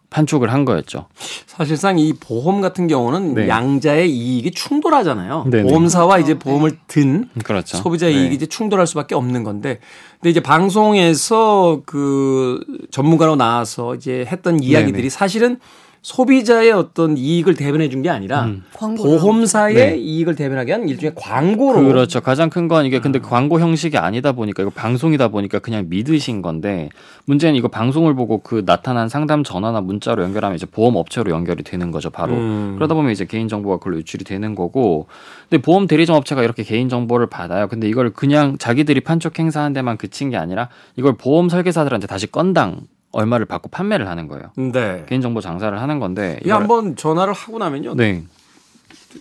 판촉을 0.09 0.53
한 0.53 0.63
거였죠. 0.63 1.07
사실상 1.47 1.99
이 1.99 2.13
보험 2.13 2.61
같은 2.61 2.87
경우는 2.87 3.33
네. 3.33 3.49
양자의 3.49 4.09
이익이 4.09 4.51
충돌하잖아요. 4.51 5.47
네네. 5.51 5.69
보험사와 5.69 6.15
그렇죠. 6.15 6.31
이제 6.31 6.39
보험을 6.39 6.77
든 6.87 7.27
그렇죠. 7.43 7.75
소비자 7.75 8.05
네. 8.05 8.13
이익이 8.13 8.35
이제 8.35 8.45
충돌할 8.45 8.87
수밖에 8.87 9.15
없는 9.15 9.43
건데, 9.43 9.79
근데 10.21 10.29
이제 10.29 10.39
방송에서 10.39 11.81
그 11.85 12.63
전문가로 12.89 13.35
나와서 13.35 13.95
이제 13.95 14.25
했던 14.31 14.63
이야기들이 14.63 14.93
네네. 14.93 15.09
사실은 15.09 15.59
소비자의 16.07 16.71
어떤 16.71 17.17
이익을 17.17 17.55
대변해 17.55 17.89
준 17.89 18.01
게 18.01 18.09
아니라 18.09 18.45
음. 18.45 18.63
보험사의 18.71 19.75
네. 19.75 19.97
이익을 19.97 20.35
대변하게 20.35 20.71
한 20.71 20.87
일종의 20.87 21.13
광고로 21.15 21.83
그렇죠. 21.83 22.21
가장 22.21 22.49
큰 22.49 22.69
건 22.69 22.85
이게 22.85 22.97
아. 22.97 23.01
근데 23.01 23.19
광고 23.19 23.59
형식이 23.59 23.97
아니다 23.97 24.31
보니까 24.31 24.63
이거 24.63 24.69
방송이다 24.69 25.27
보니까 25.27 25.59
그냥 25.59 25.87
믿으신 25.89 26.41
건데 26.41 26.89
문제는 27.25 27.55
이거 27.55 27.67
방송을 27.67 28.13
보고 28.15 28.37
그 28.37 28.63
나타난 28.65 29.09
상담 29.09 29.43
전화나 29.43 29.81
문자로 29.81 30.23
연결하면 30.23 30.55
이제 30.55 30.65
보험 30.65 30.95
업체로 30.95 31.31
연결이 31.31 31.63
되는 31.63 31.91
거죠, 31.91 32.09
바로. 32.09 32.33
음. 32.35 32.75
그러다 32.75 32.93
보면 32.93 33.11
이제 33.11 33.25
개인 33.25 33.49
정보가 33.49 33.77
그걸로 33.77 33.97
유출이 33.97 34.23
되는 34.23 34.55
거고. 34.55 35.07
근데 35.49 35.61
보험 35.61 35.87
대리점 35.87 36.15
업체가 36.15 36.41
이렇게 36.43 36.63
개인 36.63 36.87
정보를 36.87 37.27
받아요. 37.27 37.67
근데 37.67 37.89
이걸 37.89 38.11
그냥 38.11 38.57
자기들이 38.57 39.01
판촉 39.01 39.37
행사한 39.39 39.73
데만 39.73 39.97
그친 39.97 40.29
게 40.29 40.37
아니라 40.37 40.69
이걸 40.95 41.17
보험 41.17 41.49
설계사들한테 41.49 42.07
다시 42.07 42.31
건당 42.31 42.77
얼마를 43.17 43.47
받고 43.47 43.69
판매를 43.69 44.07
하는 44.07 44.27
거예요. 44.27 44.51
네. 44.55 45.03
개인 45.09 45.21
정보 45.21 45.41
장사를 45.41 45.81
하는 45.81 46.00
건데 46.00 46.38
이게 46.41 46.51
한번 46.51 46.95
전화를 46.95 47.33
하고 47.33 47.57
나면요. 47.57 47.95
네. 47.95 48.24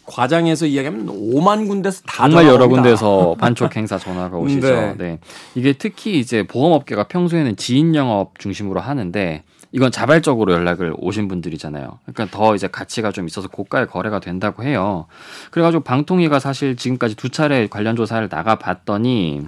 과장해서 0.05 0.67
이야기하면 0.67 1.07
5만 1.07 1.67
군데서 1.67 2.03
다 2.03 2.29
정말 2.29 2.47
여러. 2.47 2.69
군데서 2.69 3.37
반촉 3.41 3.75
행사 3.75 3.97
전화가 3.97 4.37
오시죠. 4.37 4.69
네. 4.69 4.95
네. 4.99 5.19
이게 5.55 5.73
특히 5.73 6.19
이제 6.19 6.43
보험업계가 6.43 7.05
평소에는 7.05 7.57
지인 7.57 7.95
영업 7.95 8.38
중심으로 8.38 8.81
하는데 8.81 9.43
이건 9.73 9.91
자발적으로 9.91 10.53
연락을 10.53 10.95
오신 10.99 11.29
분들이잖아요. 11.29 11.99
그러니까 12.05 12.37
더 12.37 12.55
이제 12.55 12.69
가치가 12.69 13.11
좀 13.12 13.26
있어서 13.26 13.49
고가의 13.49 13.87
거래가 13.87 14.21
된다고 14.21 14.62
해요. 14.62 15.07
그래가지고 15.50 15.85
방통위가 15.85 16.38
사실 16.38 16.76
지금까지 16.76 17.15
두 17.15 17.31
차례 17.31 17.67
관련 17.67 17.97
조사를 17.97 18.29
나가 18.29 18.57
봤더니 18.57 19.43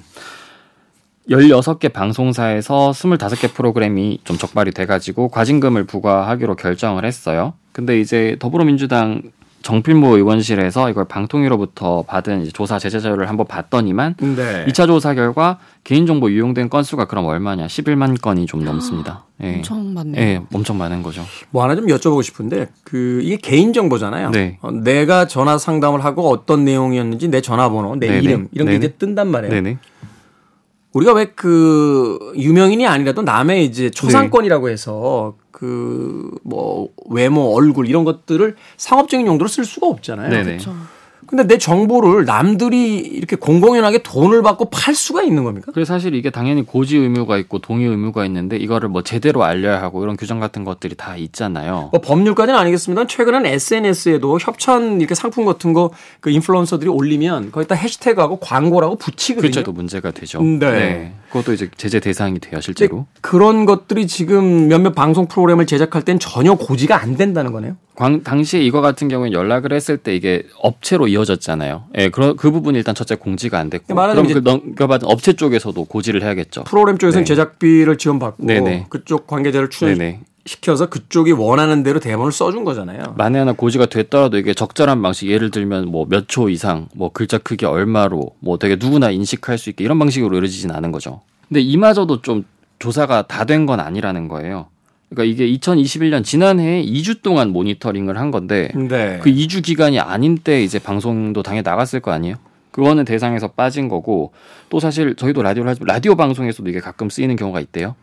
16개 1.29 1.93
방송사에서 1.93 2.91
25개 2.93 3.53
프로그램이 3.53 4.21
좀 4.25 4.39
적발이 4.39 4.73
돼가지고 4.73 5.29
과징금을 5.29 5.85
부과하기로 5.85 6.57
결정을 6.57 7.05
했어요. 7.05 7.55
근데 7.73 8.01
이제 8.01 8.37
더불어민주당 8.39 9.23
정필모 9.63 10.17
의원실에서 10.17 10.89
이걸 10.89 11.05
방통위로부터 11.07 12.03
받은 12.03 12.43
이제 12.43 12.51
조사 12.53 12.79
제재 12.79 13.01
자료를 13.01 13.29
한번 13.29 13.47
봤더니만 13.47 14.15
네. 14.19 14.65
2차 14.67 14.87
조사 14.87 15.15
결과 15.15 15.59
개인정보 15.85 16.31
유용된 16.31 16.71
건수가 16.71 17.07
그럼 17.07 17.27
얼마냐? 17.27 17.67
11만 17.67 18.21
건이 18.21 18.47
좀 18.47 18.65
넘습니다. 18.65 19.25
예. 19.43 19.57
엄청 19.57 19.95
많네요. 19.95 20.23
예, 20.23 20.41
엄청 20.53 20.79
많은 20.79 21.03
거죠. 21.03 21.25
뭐 21.51 21.63
하나 21.65 21.75
좀 21.75 21.87
여쭤보고 21.87 22.23
싶은데 22.23 22.69
그 22.85 23.21
이게 23.23 23.37
개인 23.37 23.73
정보잖아요. 23.73 24.31
네. 24.31 24.59
어, 24.63 24.71
내가 24.71 25.27
전화 25.27 25.59
상담을 25.59 26.05
하고 26.05 26.29
어떤 26.31 26.65
내용이었는지 26.65 27.29
내 27.29 27.41
전화번호, 27.41 27.97
내 27.97 28.07
네네. 28.07 28.21
이름 28.21 28.49
이런 28.53 28.67
게 28.67 28.73
네네. 28.73 28.87
이제 28.87 28.95
뜬단 28.97 29.29
말이에요. 29.29 29.53
네네. 29.53 29.79
우리가 30.93 31.13
왜 31.13 31.27
그 31.37 32.33
유명인이 32.37 32.87
아니라도 32.87 33.23
남의 33.23 33.65
이제 33.65 33.91
초상권이라고 33.91 34.69
해서 34.69 35.35
그 35.51 36.39
뭐 36.45 36.89
외모, 37.11 37.55
얼굴 37.55 37.89
이런 37.89 38.05
것들을 38.05 38.57
상업적인 38.79 39.27
용도로 39.27 39.49
쓸 39.49 39.65
수가 39.65 39.87
없잖아요. 39.89 40.31
네네. 40.31 40.45
그렇죠. 40.45 40.75
근데 41.29 41.47
내 41.47 41.59
정보를 41.59 42.25
남들이 42.25 42.97
이렇게 42.97 43.37
공공연하게 43.37 44.03
돈을 44.03 44.43
받고 44.43 44.71
팔 44.71 44.95
수가 44.95 45.23
있는 45.23 45.45
겁니까? 45.45 45.73
그래서 45.73 45.95
사실 45.95 46.15
이게 46.15 46.31
당연히 46.31 46.65
고지 46.65 46.97
의무가 46.97 47.39
있고 47.39 47.59
동의 47.59 47.87
의무가 47.87 48.25
있는데 48.27 48.57
이거를 48.57 48.89
뭐 48.89 49.03
제대로 49.03 49.45
알려야 49.45 49.81
하고 49.83 50.03
이런 50.03 50.17
규정 50.17 50.41
같은 50.41 50.65
것들이 50.65 50.95
다 50.97 51.17
있잖아요. 51.17 51.91
뭐 51.93 52.01
법률까지는 52.01 52.59
아니겠습니다. 52.59 53.07
최근엔 53.07 53.47
SNS에도 53.47 54.39
협찬 54.41 55.01
이렇게 55.01 55.15
상품 55.15 55.45
같은 55.45 55.73
거 55.73 55.91
그 56.21 56.31
인플루언서들이 56.31 56.89
올리면 56.91 57.53
거기다 57.53 57.75
해시태그하고 57.75 58.39
광고라고 58.41 58.97
붙이거든요. 58.97 59.51
그렇죠. 59.51 59.63
또 59.63 59.73
문제가 59.73 60.11
되죠. 60.11 60.43
네. 60.43 61.13
그것도 61.29 61.53
이제 61.53 61.71
제재 61.77 62.01
대상이 62.01 62.39
돼요, 62.39 62.61
실제로. 62.61 63.07
그런 63.21 63.67
것들이 63.67 64.07
지금 64.07 64.69
몇몇 64.69 64.95
방송 64.95 65.27
프로그램을 65.29 65.67
제작할 65.67 66.03
땐 66.03 66.19
전혀 66.19 66.55
고지가 66.55 67.01
안 67.01 67.17
된다는 67.17 67.53
거네요. 67.53 67.77
광, 67.99 68.23
당시에 68.23 68.61
이거 68.63 68.81
같은 68.81 69.09
경우에 69.09 69.33
연락을 69.33 69.73
했을 69.73 69.97
때 69.97 70.15
이게 70.15 70.45
업체로 70.63 71.09
이어졌잖아요. 71.09 71.87
예, 71.99 72.11
그, 72.11 72.37
그 72.37 72.53
부분이 72.53 72.79
일단 72.79 72.95
첫째 72.95 73.17
공지가 73.17 73.59
안 73.59 73.71
됐고. 73.71 73.93
그럼 73.93 74.25
그 74.29 74.39
넘겨받은 74.39 75.09
업체 75.09 75.33
쪽에서도 75.33 75.85
고지를 75.85 76.23
해야겠죠. 76.23 76.63
프로그램 76.63 76.97
쪽에서는 76.97 77.25
네. 77.25 77.27
제작비를 77.27 77.99
지원받고 77.99 78.47
네네. 78.47 78.87
그쪽 78.89 79.27
관계자를. 79.27 79.69
출연시켜서 79.71 80.87
그쪽이 80.89 81.33
원하는 81.33 81.83
대로 81.83 81.99
대본을 81.99 82.31
써준 82.31 82.63
거잖아요. 82.63 83.15
만에 83.17 83.41
하나 83.41 83.53
고지가 83.53 83.87
됐더라도 83.87 84.39
이게 84.39 84.55
적절한 84.55 85.03
방식, 85.03 85.27
예를 85.29 85.51
들면 85.51 85.89
뭐 85.89 86.07
몇 86.09 86.29
초 86.29 86.49
이상, 86.49 86.87
뭐 86.95 87.11
글자 87.13 87.39
크기 87.39 87.67
얼마로, 87.67 88.31
뭐 88.39 88.59
되게 88.59 88.77
누구나 88.77 89.11
인식할 89.11 89.59
수 89.59 89.71
있게 89.71 89.83
이런 89.83 89.99
방식으로 89.99 90.37
이루어지진 90.37 90.71
않은 90.71 90.93
거죠. 90.93 91.23
근데 91.49 91.61
이마저도 91.63 92.23
좀 92.23 92.45
조사가 92.79 93.23
다 93.27 93.45
된 93.45 93.67
건 93.67 93.81
아니라는 93.81 94.29
거예요. 94.29 94.69
그러니까 95.11 95.25
이게 95.25 95.51
2021년 95.59 96.23
지난해에 96.23 96.85
2주 96.85 97.23
동안 97.23 97.51
모니터링을 97.51 98.19
한 98.19 98.31
건데 98.31 98.71
네. 98.75 99.19
그 99.23 99.31
2주 99.31 99.63
기간이 99.63 99.99
아닌 99.99 100.37
때 100.37 100.63
이제 100.63 100.79
방송도 100.79 101.43
당연히 101.43 101.63
나갔을 101.65 102.01
거 102.01 102.11
아니에요? 102.11 102.37
그거는 102.71 103.05
대상에서 103.05 103.49
빠진 103.49 103.89
거고 103.89 104.33
또 104.69 104.81
사실 104.81 105.17
저희도 105.17 105.43
라디오를 105.43 105.71
하지만 105.71 105.87
라디오 105.89 106.15
방송에서도 106.15 106.69
이게 106.69 106.81
가끔 106.81 107.09
쓰이는 107.09 107.35
경우가 107.37 107.61
있대요. 107.61 107.97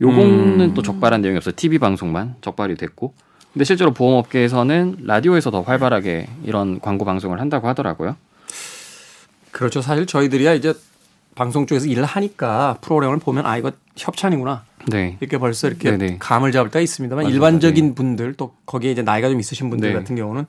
요거는 0.00 0.60
음. 0.60 0.74
또 0.74 0.82
적발한 0.82 1.22
내용이 1.22 1.36
없어요. 1.38 1.54
TV 1.56 1.78
방송만 1.78 2.36
적발이 2.40 2.76
됐고. 2.76 3.14
근데 3.52 3.64
실제로 3.64 3.92
보험업계에서는 3.92 4.98
라디오에서 5.04 5.50
더 5.50 5.62
활발하게 5.62 6.26
이런 6.44 6.80
광고 6.80 7.04
방송을 7.04 7.40
한다고 7.40 7.68
하더라고요. 7.68 8.16
그렇죠. 9.50 9.82
사실 9.82 10.06
저희들이야 10.06 10.54
이제 10.54 10.74
방송 11.34 11.66
쪽에서 11.66 11.86
일을 11.86 12.04
하니까 12.04 12.76
프로그램을 12.80 13.18
보면 13.18 13.46
아 13.46 13.56
이거 13.56 13.72
협찬이구나 13.96 14.64
네. 14.88 15.16
이렇게 15.20 15.38
벌써 15.38 15.68
이렇게 15.68 15.90
네네. 15.96 16.16
감을 16.18 16.52
잡을 16.52 16.70
때가 16.70 16.82
있습니다만 16.82 17.24
맞아요. 17.24 17.34
일반적인 17.34 17.94
분들 17.94 18.34
또 18.34 18.52
거기에 18.66 18.92
이제 18.92 19.02
나이가 19.02 19.28
좀 19.28 19.40
있으신 19.40 19.70
분들 19.70 19.90
네. 19.92 19.94
같은 19.98 20.16
경우는 20.16 20.46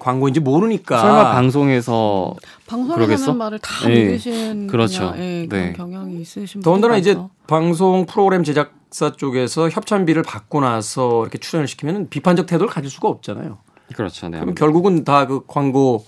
광고인지 0.00 0.40
모르니까 0.40 1.00
설마 1.00 1.32
방송에서 1.32 2.34
방송에 2.66 2.94
그러겠어? 2.96 3.24
하는 3.26 3.38
말을 3.38 3.58
다 3.60 3.88
네. 3.88 4.04
믿으신 4.04 4.66
그렇죠. 4.66 5.14
예, 5.16 5.46
그런 5.48 5.64
네. 5.66 5.72
경향이 5.72 6.20
있으신 6.20 6.60
더군다나 6.62 6.96
이제. 6.96 7.16
방송 7.46 8.04
프로그램 8.04 8.44
제작사 8.44 9.12
쪽에서 9.12 9.70
협찬비를 9.70 10.22
받고 10.22 10.60
나서 10.60 11.22
이렇게 11.22 11.38
출연을 11.38 11.66
시키면 11.66 12.08
비판적 12.10 12.46
태도를 12.46 12.68
가질 12.70 12.90
수가 12.90 13.08
없잖아요. 13.08 13.56
그렇죠. 13.94 14.28
네. 14.28 14.38
그럼 14.40 14.54
결국은 14.54 15.04
다 15.04 15.26
그 15.26 15.40
광고 15.46 16.04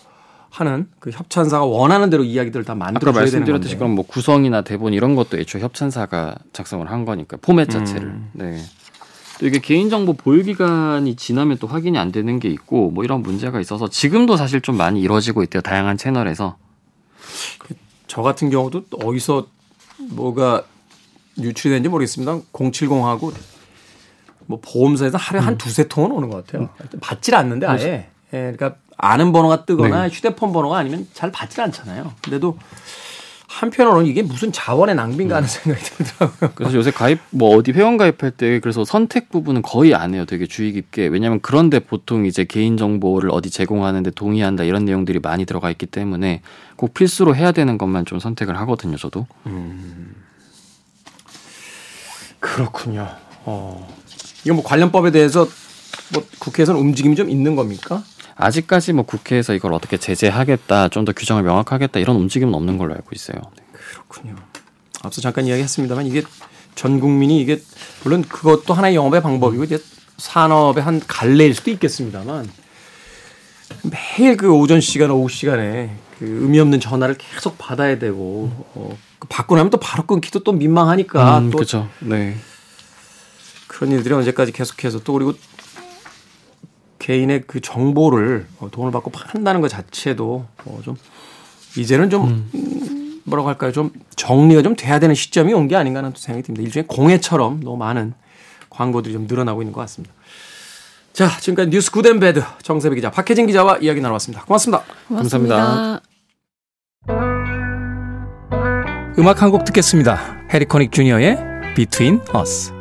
하는 0.51 0.89
그 0.99 1.11
협찬사가 1.11 1.65
원하는 1.65 2.11
대로 2.11 2.25
이야기들을 2.25 2.65
다 2.65 2.75
만들어 2.75 3.13
줘야 3.13 3.25
되는 3.25 3.47
건데. 3.47 3.77
그럼 3.77 3.95
뭐 3.95 4.05
구성이나 4.05 4.63
대본 4.63 4.93
이런 4.93 5.15
것도 5.15 5.39
애초에 5.39 5.61
협찬사가 5.63 6.35
작성을 6.53 6.89
한 6.91 7.05
거니까 7.05 7.37
포맷 7.41 7.71
자체를. 7.71 8.09
음. 8.09 8.31
네. 8.33 8.61
또 9.39 9.47
이게 9.47 9.59
개인정보 9.59 10.15
보유 10.15 10.43
기간이 10.43 11.17
지나면 11.17 11.59
또 11.59 11.67
확인이 11.67 11.99
안 11.99 12.13
되는 12.13 12.39
게 12.41 12.49
있고 12.51 12.91
뭐 12.91 13.05
이런 13.05 13.23
문제가 13.23 13.61
있어서 13.61 13.89
지금도 13.89 14.37
사실 14.37 14.61
좀 14.61 14.77
많이 14.77 15.01
이루어지고 15.01 15.43
있대요. 15.45 15.63
다양한 15.63 15.97
채널에서. 15.97 16.59
저 18.07 18.23
같은 18.23 18.51
경우도 18.51 18.87
또 18.91 18.99
어디서 18.99 19.47
뭐가 20.11 20.65
유출이 21.39 21.71
되는지 21.71 21.89
모르겠습니다. 21.89 22.41
070하고 22.53 23.33
뭐 24.47 24.59
보험사에서 24.61 25.17
하루에 25.17 25.41
한 25.41 25.57
두세 25.57 25.87
통은 25.87 26.11
오는 26.11 26.29
것 26.29 26.45
같아요. 26.45 26.69
받질 27.01 27.37
않는데 27.37 27.67
아예. 27.67 28.10
예, 28.33 28.53
그러니까 28.57 28.75
아는 28.97 29.33
번호가 29.33 29.65
뜨거나 29.65 30.09
네. 30.09 30.15
휴대폰 30.15 30.53
번호가 30.53 30.79
아니면 30.79 31.07
잘 31.15 31.33
받질 31.33 31.63
않잖아요. 31.63 32.13
근데도 32.23 32.59
한편으로는 33.51 34.07
이게 34.07 34.23
무슨 34.23 34.53
자원의 34.53 34.95
낭비인가 34.95 35.37
하는 35.37 35.49
생각이 35.49 35.85
들더라고요. 35.85 36.51
그래서 36.55 36.77
요새 36.77 36.93
가입 36.93 37.19
뭐 37.31 37.57
어디 37.57 37.73
회원 37.73 37.97
가입할 37.97 38.31
때 38.31 38.61
그래서 38.61 38.85
선택 38.85 39.29
부분은 39.29 39.63
거의 39.63 39.93
안 39.95 40.15
해요. 40.15 40.25
되게 40.25 40.47
주의 40.47 40.71
깊게. 40.73 41.09
왜냐하면 41.09 41.41
그런데 41.43 41.81
보통 41.81 42.27
이제 42.27 42.45
개인 42.45 42.77
정보를 42.77 43.31
어디 43.33 43.51
제공하는데 43.51 44.13
동의한다 44.13 44.63
이런 44.63 44.85
내용들이 44.85 45.19
많이 45.19 45.45
들어가 45.47 45.69
있기 45.71 45.87
때문에 45.87 46.43
꼭 46.77 46.95
필수로 46.95 47.35
해야 47.35 47.51
되는 47.51 47.77
것만 47.77 48.07
좀 48.07 48.21
선택을 48.21 48.57
하거든요. 48.61 48.97
저도. 48.97 49.27
그렇군요. 52.39 53.09
어. 53.45 53.89
이거 54.45 54.55
뭐 54.55 54.63
관련법에 54.63 55.11
대해서 55.11 55.49
뭐 56.13 56.25
국회에서는 56.39 56.81
움직임이 56.81 57.17
좀 57.17 57.29
있는 57.29 57.57
겁니까? 57.57 58.05
아직까지 58.41 58.93
뭐 58.93 59.05
국회에서 59.05 59.55
이걸 59.55 59.73
어떻게 59.75 59.97
제재하겠다, 59.97 60.89
좀 60.89 61.05
더 61.05 61.13
규정을 61.13 61.43
명확하겠다 61.43 61.99
이런 62.01 62.17
움직임은 62.17 62.55
없는 62.55 62.79
걸로 62.79 62.95
알고 62.95 63.09
있어요. 63.13 63.37
네. 63.57 63.63
그렇군요. 63.73 64.37
앞서 65.03 65.21
잠깐 65.21 65.47
이야기했습니다만 65.47 66.07
이게 66.07 66.23
전 66.75 67.01
국민이 67.01 67.41
이게 67.41 67.63
물론 68.05 68.23
그것도 68.23 68.75
하나의 68.75 68.95
영업의 68.95 69.23
방법이고 69.23 69.65
이제 69.65 69.83
산업의 70.19 70.83
한 70.83 71.01
갈래일 71.07 71.55
수도 71.55 71.71
있겠습니다만 71.71 72.51
매일 73.85 74.37
그 74.37 74.53
오전 74.53 74.81
시간, 74.81 75.11
오후 75.11 75.29
시간에 75.29 75.97
그 76.19 76.27
의미 76.27 76.61
없는 76.61 76.81
전화를 76.81 77.17
계속 77.17 77.57
받아야 77.57 77.99
되고 77.99 78.51
어, 78.75 78.97
그 79.19 79.27
받고 79.29 79.57
나면 79.57 79.71
또 79.71 79.79
바로 79.79 80.05
끊기도 80.05 80.41
또 80.41 80.53
민망하니까 80.53 81.39
음, 81.39 81.51
또 81.51 81.57
그렇죠. 81.57 81.89
네. 82.01 82.37
그런 83.69 83.93
일들이 83.93 84.13
언제까지 84.15 84.53
계속해서 84.53 85.01
또 85.03 85.15
그리고 85.15 85.33
개인의 87.01 87.43
그 87.49 87.61
정보를 87.61 88.47
어, 88.61 88.69
돈을 88.71 88.93
받고 88.93 89.11
판다는 89.11 89.61
것 89.61 89.67
자체도 89.69 90.47
어, 90.65 90.81
좀 90.85 90.97
이제는 91.77 92.11
좀 92.11 92.49
음, 92.55 93.21
뭐라고 93.25 93.49
할까요? 93.49 93.73
좀 93.73 93.91
정리가 94.17 94.63
좀 94.63 94.77
돼야 94.77 94.99
되는 95.01 95.15
시점이 95.15 95.53
온 95.53 95.67
게 95.67 95.75
아닌가 95.77 95.99
하는 95.99 96.13
또 96.13 96.19
생각이 96.21 96.45
듭니다. 96.47 96.65
일종의 96.65 96.87
공해처럼 96.87 97.61
너무 97.65 97.77
많은 97.77 98.13
광고들이 98.71 99.13
좀 99.15 99.27
늘어나고 99.27 99.63
있는 99.63 99.73
것 99.73 99.81
같습니다. 99.83 100.15
자, 101.13 101.29
지금까지 101.41 101.71
뉴스 101.71 101.91
Good 101.91 102.08
and 102.08 102.21
Bad 102.21 102.43
정세배 102.63 102.95
기자, 102.95 103.11
박혜진 103.11 103.47
기자와 103.47 103.79
이야기 103.79 104.01
나눠봤습니다. 104.01 104.45
고맙습니다. 104.45 104.85
감사합니다. 105.09 106.01
음악 109.19 109.43
한 109.43 109.51
곡 109.51 109.65
듣겠습니다. 109.65 110.45
해리코닉 110.53 110.93
주니어의 110.93 111.37
Between 111.75 112.21
Us. 112.37 112.80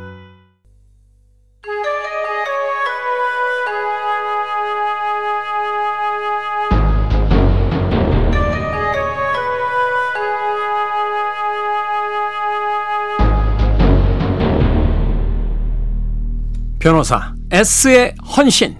변호사 16.90 17.32
S의 17.52 18.16
헌신. 18.36 18.76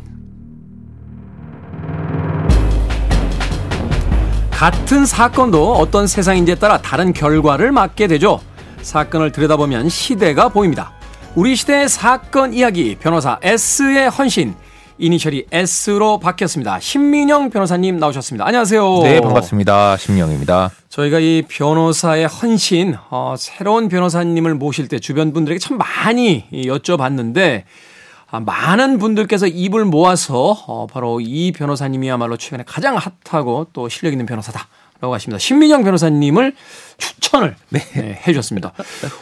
같은 4.50 5.06
사건도 5.06 5.74
어떤 5.74 6.08
세상인지에 6.08 6.56
따라 6.56 6.78
다른 6.78 7.12
결과를 7.12 7.70
맞게 7.70 8.08
되죠. 8.08 8.40
사건을 8.82 9.30
들여다보면 9.30 9.88
시대가 9.88 10.48
보입니다. 10.48 10.90
우리 11.36 11.54
시대의 11.54 11.88
사건 11.88 12.52
이야기 12.52 12.96
변호사 12.96 13.38
S의 13.44 14.10
헌신 14.10 14.56
이니셜이 14.98 15.44
S로 15.52 16.18
바뀌었습니다. 16.18 16.80
신민영 16.80 17.50
변호사님 17.50 17.98
나오셨습니다. 17.98 18.44
안녕하세요. 18.44 19.02
네, 19.04 19.20
반갑습니다. 19.20 19.96
심영입니다. 19.96 20.70
저희가 20.88 21.20
이 21.20 21.44
변호사의 21.48 22.26
헌신, 22.26 22.96
어, 23.10 23.36
새로운 23.38 23.88
변호사님을 23.88 24.56
모실 24.56 24.88
때 24.88 24.98
주변 24.98 25.32
분들에게 25.32 25.60
참 25.60 25.78
많이 25.78 26.44
여쭤봤는데, 26.52 27.62
아, 27.62 27.89
많은 28.38 28.98
분들께서 28.98 29.48
입을 29.48 29.84
모아서, 29.84 30.56
어, 30.66 30.86
바로 30.86 31.20
이 31.20 31.50
변호사님이야말로 31.52 32.36
최근에 32.36 32.64
가장 32.66 32.96
핫하고 32.96 33.66
또 33.72 33.88
실력 33.88 34.12
있는 34.12 34.26
변호사다. 34.26 34.68
라고 35.00 35.14
하십니다. 35.14 35.38
신민영 35.38 35.82
변호사님을 35.82 36.54
추천을 36.98 37.56
네, 37.70 37.80
해 37.80 38.32
주셨습니다. 38.32 38.74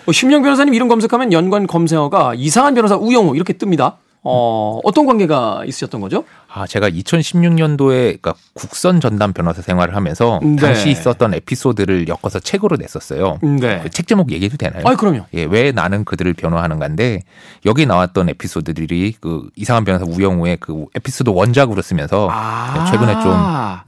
어, 0.07 0.13
신민영 0.13 0.43
변호사님 0.43 0.75
이름 0.75 0.89
검색하면 0.89 1.33
연관 1.33 1.69
검색어가 1.69 2.35
이상한 2.35 2.75
변호사 2.75 2.97
우영우 2.97 3.37
이렇게 3.37 3.53
뜹니다. 3.53 3.95
어, 4.29 4.81
어떤 4.85 5.07
관계가 5.07 5.63
있으셨던 5.67 6.01
거죠? 6.01 6.25
아, 6.53 6.67
제가 6.67 6.89
2016년도에 6.91 8.21
그러니까 8.21 8.35
국선 8.55 9.01
전담 9.01 9.33
변호사 9.33 9.63
생활을 9.63 9.97
하면서 9.97 10.41
네. 10.43 10.57
당시 10.57 10.91
있었던 10.91 11.35
에피소드를 11.35 12.09
엮어서 12.09 12.41
책으로 12.41 12.77
냈었어요. 12.77 13.39
네. 13.43 13.81
그 13.83 13.89
책 13.91 14.07
제목 14.07 14.31
얘기해도 14.33 14.57
되나요? 14.57 14.83
아이, 14.87 14.95
그럼요. 14.97 15.25
예, 15.35 15.45
왜 15.45 15.73
나는 15.73 16.05
그들을 16.05 16.33
변호하는가인데 16.35 17.21
여기 17.67 17.85
나왔던 17.87 18.29
에피소드들이 18.31 19.15
그 19.21 19.49
이상한 19.57 19.85
변호사 19.85 20.05
우영우의 20.05 20.59
그 20.61 20.87
에피소드 20.95 21.31
원작으로 21.31 21.83
쓰면서 21.83 22.29
아. 22.31 22.87
최근에 22.91 23.13
좀 23.23 23.35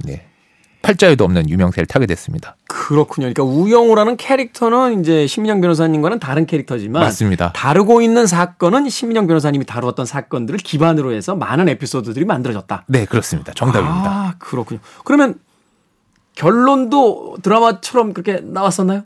네, 0.04 0.26
팔자에도 0.90 1.24
없는 1.24 1.48
유명세를 1.48 1.86
타게 1.86 2.06
됐습니다. 2.06 2.56
그렇군요. 2.66 3.32
그러니까 3.32 3.44
우영우라는 3.44 4.16
캐릭터는 4.16 5.00
이제 5.00 5.26
신민영 5.26 5.60
변호사님과는 5.60 6.18
다른 6.18 6.46
캐릭터지만 6.46 7.02
맞습니다. 7.02 7.52
다루고 7.52 8.02
있는 8.02 8.26
사건은 8.26 8.88
신민영 8.88 9.26
변호사님이 9.28 9.66
다루었던 9.66 10.06
사건들을 10.06 10.58
기반으로 10.58 11.12
해서 11.12 11.36
많은 11.36 11.68
에피소드들이 11.68 12.24
만들어졌다. 12.24 12.84
네, 12.88 13.04
그렇습니다. 13.04 13.52
정답입니다. 13.52 14.10
아, 14.10 14.34
그렇군요. 14.38 14.80
그러면 15.04 15.36
결론도 16.34 17.38
드라마처럼 17.42 18.12
그렇게 18.12 18.40
나왔었나요? 18.42 19.02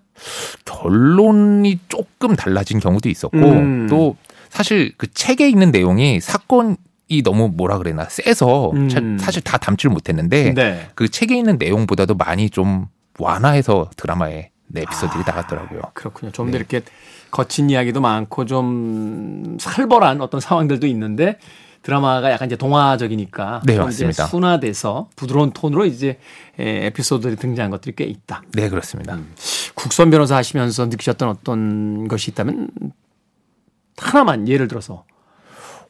결론이 0.64 1.81
조금 1.88 2.37
달라진 2.37 2.81
경우도 2.81 3.09
있었고 3.09 3.37
음. 3.37 3.87
또 3.90 4.16
사실 4.49 4.94
그 4.97 5.12
책에 5.12 5.49
있는 5.49 5.70
내용이 5.70 6.20
사건 6.20 6.77
이 7.16 7.22
너무 7.22 7.48
뭐라 7.48 7.79
그래나 7.79 8.05
세서 8.05 8.70
음. 8.72 8.88
차- 8.88 9.00
사실 9.24 9.42
다 9.42 9.57
담지를 9.59 9.92
못했는데 9.92 10.55
네. 10.55 10.88
그 10.94 11.09
책에 11.09 11.37
있는 11.37 11.57
내용보다도 11.59 12.14
많이 12.14 12.50
좀 12.50 12.87
완화해서 13.18 13.90
드라마에 13.96 14.50
네, 14.66 14.83
에피소드들이 14.83 15.24
나갔더라고요. 15.27 15.83
그렇군요. 15.94 16.33
좀더 16.33 16.57
이렇게 16.57 16.83
거친 17.31 17.70
이야기도 17.70 18.00
많고 18.00 18.44
좀 18.46 19.57
살벌한 19.61 20.20
어떤 20.20 20.40
상황들도 20.40 20.87
있는데 20.88 21.38
드라마가 21.83 22.31
약간 22.33 22.46
이제 22.48 22.57
동화적이니까 22.57 23.61
네, 23.66 23.77
맞습니다. 23.79 24.27
순화돼서 24.27 25.11
부드러운 25.16 25.50
톤으로 25.53 25.85
이제 25.85 26.18
에, 26.59 26.87
에피소드들이 26.87 27.37
등장한 27.37 27.70
것들이 27.70 27.94
꽤 27.94 28.05
있다. 28.05 28.42
네, 28.55 28.68
그렇습니다. 28.70 29.18
국선 29.74 30.11
변호사 30.11 30.37
하시면서 30.37 30.87
느끼셨던 30.87 31.29
어떤 31.29 32.09
것이 32.09 32.31
있다면 32.31 32.68
하나만 33.98 34.48
예를 34.48 34.66
들어서 34.68 35.05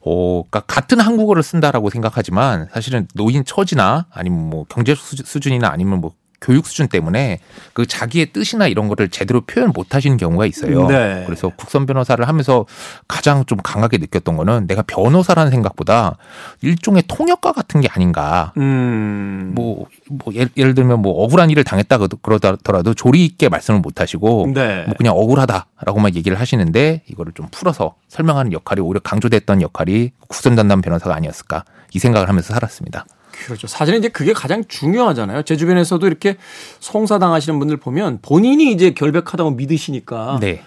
어, 0.05 0.43
그러니까 0.43 0.61
같은 0.61 0.99
한국어를 0.99 1.41
쓴다라고 1.43 1.89
생각하지만 1.89 2.67
사실은 2.71 3.07
노인 3.15 3.43
처지나 3.43 4.05
아니면 4.11 4.49
뭐 4.49 4.65
경제 4.69 4.93
수- 4.95 5.15
수준이나 5.17 5.69
아니면 5.69 5.99
뭐 5.99 6.13
교육 6.45 6.67
수준 6.67 6.87
때문에 6.87 7.39
그 7.73 7.87
자기의 7.87 8.27
뜻이나 8.27 8.67
이런 8.67 8.87
거를 8.87 9.09
제대로 9.09 9.41
표현 9.41 9.71
못 9.73 9.95
하시는 9.95 10.15
경우가 10.15 10.45
있어요. 10.45 10.87
네. 10.87 11.23
그래서 11.25 11.51
국선 11.55 11.87
변호사를 11.87 12.25
하면서 12.27 12.67
가장 13.07 13.45
좀 13.45 13.57
강하게 13.63 13.97
느꼈던 13.97 14.37
거는 14.37 14.67
내가 14.67 14.83
변호사라는 14.83 15.49
생각보다 15.51 16.17
일종의 16.61 17.03
통역가 17.07 17.51
같은 17.51 17.81
게 17.81 17.87
아닌가. 17.89 18.53
음. 18.57 19.53
뭐, 19.55 19.87
뭐 20.09 20.33
예를, 20.35 20.49
예를 20.55 20.75
들면 20.75 21.01
뭐 21.01 21.23
억울한 21.23 21.49
일을 21.49 21.63
당했다 21.63 21.97
그- 21.97 22.07
그러더라도 22.21 22.93
조리 22.93 23.25
있게 23.25 23.49
말씀을 23.49 23.79
못 23.79 23.99
하시고 23.99 24.51
네. 24.53 24.83
뭐 24.85 24.93
그냥 24.97 25.15
억울하다라고만 25.17 26.15
얘기를 26.15 26.39
하시는데 26.39 27.01
이거를 27.07 27.33
좀 27.33 27.47
풀어서 27.49 27.95
설명하는 28.07 28.53
역할이 28.53 28.81
오히려 28.81 28.99
강조됐던 28.99 29.63
역할이 29.63 30.11
국선 30.27 30.55
전담 30.55 30.81
변호사가 30.81 31.15
아니었을까 31.15 31.63
이 31.93 31.99
생각을 31.99 32.29
하면서 32.29 32.53
살았습니다. 32.53 33.05
그렇죠. 33.45 33.67
사실은 33.67 33.99
이제 33.99 34.07
그게 34.07 34.33
가장 34.33 34.63
중요하잖아요. 34.67 35.43
제 35.43 35.57
주변에서도 35.57 36.05
이렇게 36.07 36.37
송사당하시는 36.79 37.57
분들 37.59 37.77
보면 37.77 38.19
본인이 38.21 38.71
이제 38.71 38.91
결백하다고 38.91 39.51
믿으시니까 39.51 40.39
네. 40.41 40.63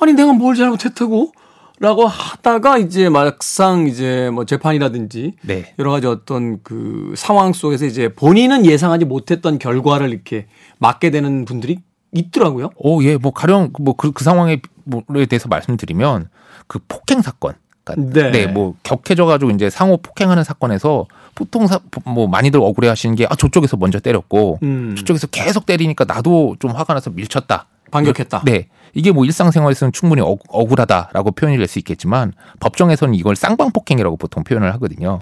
아니 0.00 0.12
내가 0.12 0.32
뭘 0.32 0.54
잘못했다고? 0.54 1.32
라고 1.80 2.06
하다가 2.06 2.78
이제 2.78 3.08
막상 3.08 3.88
이제 3.88 4.30
뭐 4.32 4.44
재판이라든지 4.44 5.34
네. 5.42 5.74
여러 5.78 5.90
가지 5.90 6.06
어떤 6.06 6.62
그 6.62 7.14
상황 7.16 7.52
속에서 7.52 7.84
이제 7.84 8.08
본인은 8.08 8.64
예상하지 8.64 9.04
못했던 9.04 9.58
결과를 9.58 10.10
이렇게 10.10 10.46
맞게 10.78 11.10
되는 11.10 11.44
분들이 11.44 11.80
있더라고요. 12.12 12.70
오, 12.76 13.02
예, 13.02 13.16
뭐 13.16 13.32
가령 13.32 13.72
뭐그 13.78 14.12
그 14.12 14.22
상황에 14.22 14.62
뭐에 14.84 15.26
대해서 15.26 15.48
말씀드리면 15.48 16.28
그 16.68 16.78
폭행 16.88 17.22
사건. 17.22 17.54
네. 17.96 18.30
네. 18.30 18.46
뭐 18.46 18.74
격해져 18.82 19.26
가지고 19.26 19.50
이제 19.50 19.68
상호 19.70 19.96
폭행하는 19.98 20.42
사건에서 20.44 21.06
보통 21.34 21.66
사, 21.66 21.80
뭐 22.04 22.26
많이들 22.28 22.60
억울해 22.60 22.88
하시는 22.88 23.14
게 23.14 23.26
아, 23.28 23.34
저쪽에서 23.34 23.76
먼저 23.76 24.00
때렸고 24.00 24.58
음. 24.62 24.94
저쪽에서 24.96 25.26
계속 25.26 25.66
때리니까 25.66 26.04
나도 26.04 26.56
좀 26.60 26.70
화가 26.70 26.94
나서 26.94 27.10
밀쳤다. 27.10 27.66
반격했다. 27.90 28.42
네. 28.44 28.68
이게 28.94 29.12
뭐 29.12 29.24
일상생활에서는 29.24 29.92
충분히 29.92 30.22
억, 30.22 30.40
억울하다라고 30.48 31.32
표현이 31.32 31.58
될 31.58 31.66
수 31.68 31.78
있겠지만 31.78 32.32
법정에서는 32.60 33.14
이걸 33.14 33.36
쌍방폭행이라고 33.36 34.16
보통 34.16 34.44
표현을 34.44 34.72
하거든요. 34.74 35.20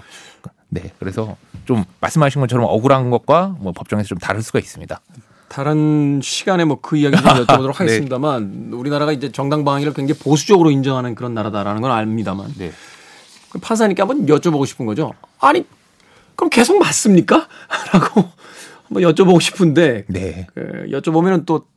네. 0.69 0.91
그래서 0.99 1.35
좀 1.65 1.83
말씀하신 2.01 2.41
것처럼 2.41 2.65
억울한 2.67 3.09
것과 3.09 3.55
뭐 3.59 3.73
법정에서 3.73 4.07
좀 4.07 4.17
다를 4.17 4.41
수가 4.41 4.59
있습니다. 4.59 4.99
다른 5.53 6.19
시간에 6.23 6.65
뭐 6.65 6.79
그 6.81 6.97
이야기 6.97 7.15
좀 7.15 7.25
여쭤보도록 7.45 7.73
네. 7.73 7.77
하겠습니다만 7.77 8.71
우리나라가 8.73 9.11
이제 9.11 9.31
정당 9.31 9.63
방위를 9.63 9.93
굉장히 9.93 10.19
보수적으로 10.19 10.71
인정하는 10.71 11.13
그런 11.13 11.35
나라다라는 11.35 11.79
건 11.79 11.91
압니다만 11.91 12.55
네. 12.57 12.71
그 13.51 13.59
판사님께 13.59 14.01
한번 14.01 14.25
여쭤보고 14.25 14.65
싶은 14.65 14.87
거죠. 14.87 15.13
아니 15.39 15.63
그럼 16.35 16.49
계속 16.49 16.79
맞습니까? 16.79 17.47
라고 17.93 18.31
한번 18.87 19.03
여쭤보고 19.03 19.39
싶은데 19.39 20.05
네. 20.07 20.47
그 20.55 20.87
여쭤보면은 20.89 21.45
또 21.45 21.67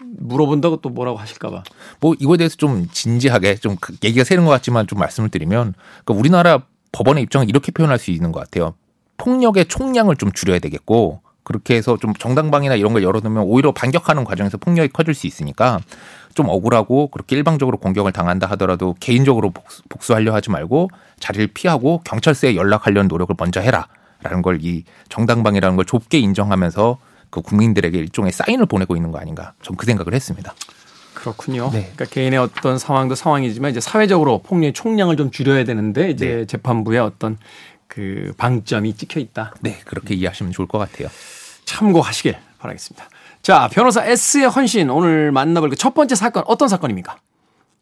물어본다고 0.00 0.80
또 0.80 0.88
뭐라고 0.88 1.16
하실까봐. 1.18 1.62
뭐 2.00 2.16
이거에 2.18 2.38
대해서 2.38 2.56
좀 2.56 2.88
진지하게 2.90 3.54
좀그 3.54 3.98
얘기가 4.02 4.24
새는 4.24 4.44
것 4.44 4.50
같지만 4.50 4.88
좀 4.88 4.98
말씀을 4.98 5.28
드리면 5.28 5.74
그러니까 6.04 6.14
우리나라 6.14 6.64
법원의 6.90 7.22
입장은 7.22 7.48
이렇게 7.48 7.70
표현할 7.70 8.00
수 8.00 8.10
있는 8.10 8.32
것 8.32 8.40
같아요. 8.40 8.74
폭력의 9.16 9.66
총량을 9.66 10.16
좀 10.16 10.32
줄여야 10.32 10.58
되겠고 10.58 11.20
그렇게 11.50 11.74
해서 11.74 11.96
좀 11.96 12.14
정당방이나 12.14 12.76
이런 12.76 12.92
걸 12.92 13.02
열어두면 13.02 13.42
오히려 13.42 13.72
반격하는 13.72 14.22
과정에서 14.22 14.56
폭력이 14.56 14.90
커질 14.92 15.14
수 15.14 15.26
있으니까 15.26 15.80
좀 16.34 16.48
억울하고 16.48 17.08
그렇게 17.08 17.34
일방적으로 17.34 17.76
공격을 17.78 18.12
당한다 18.12 18.46
하더라도 18.50 18.94
개인적으로 19.00 19.50
복수, 19.50 19.82
복수 19.88 20.14
하려 20.14 20.32
하지 20.32 20.48
말고 20.52 20.90
자리를 21.18 21.48
피하고 21.48 22.02
경찰서에 22.04 22.54
연락하려는 22.54 23.08
노력을 23.08 23.34
먼저 23.36 23.60
해라라는 23.60 24.42
걸 24.44 24.60
이 24.62 24.84
정당방이라는 25.08 25.74
걸 25.74 25.84
좁게 25.84 26.20
인정하면서 26.20 26.98
그 27.30 27.42
국민들에게 27.42 27.98
일종의 27.98 28.30
사인을 28.30 28.66
보내고 28.66 28.94
있는 28.94 29.10
거 29.10 29.18
아닌가 29.18 29.54
좀 29.60 29.74
그 29.76 29.86
생각을 29.86 30.14
했습니다. 30.14 30.54
그렇군요. 31.14 31.70
네. 31.72 31.80
그러니까 31.94 32.04
개인의 32.04 32.38
어떤 32.38 32.78
상황도 32.78 33.16
상황이지만 33.16 33.72
이제 33.72 33.80
사회적으로 33.80 34.38
폭력의 34.38 34.72
총량을 34.72 35.16
좀 35.16 35.32
줄여야 35.32 35.64
되는데 35.64 36.10
이제 36.10 36.26
네. 36.26 36.46
재판부의 36.46 37.00
어떤 37.00 37.38
그 37.88 38.32
방점이 38.36 38.94
찍혀 38.94 39.18
있다. 39.18 39.52
네, 39.62 39.80
그렇게 39.84 40.14
이해하시면 40.14 40.52
좋을 40.52 40.68
것 40.68 40.78
같아요. 40.78 41.08
참고하시길 41.70 42.36
바라겠습니다. 42.58 43.08
자, 43.42 43.68
변호사 43.72 44.04
S의 44.04 44.48
헌신 44.48 44.90
오늘 44.90 45.30
만나볼 45.32 45.70
그 45.70 45.76
첫 45.76 45.94
번째 45.94 46.14
사건 46.14 46.42
어떤 46.46 46.68
사건입니까? 46.68 47.16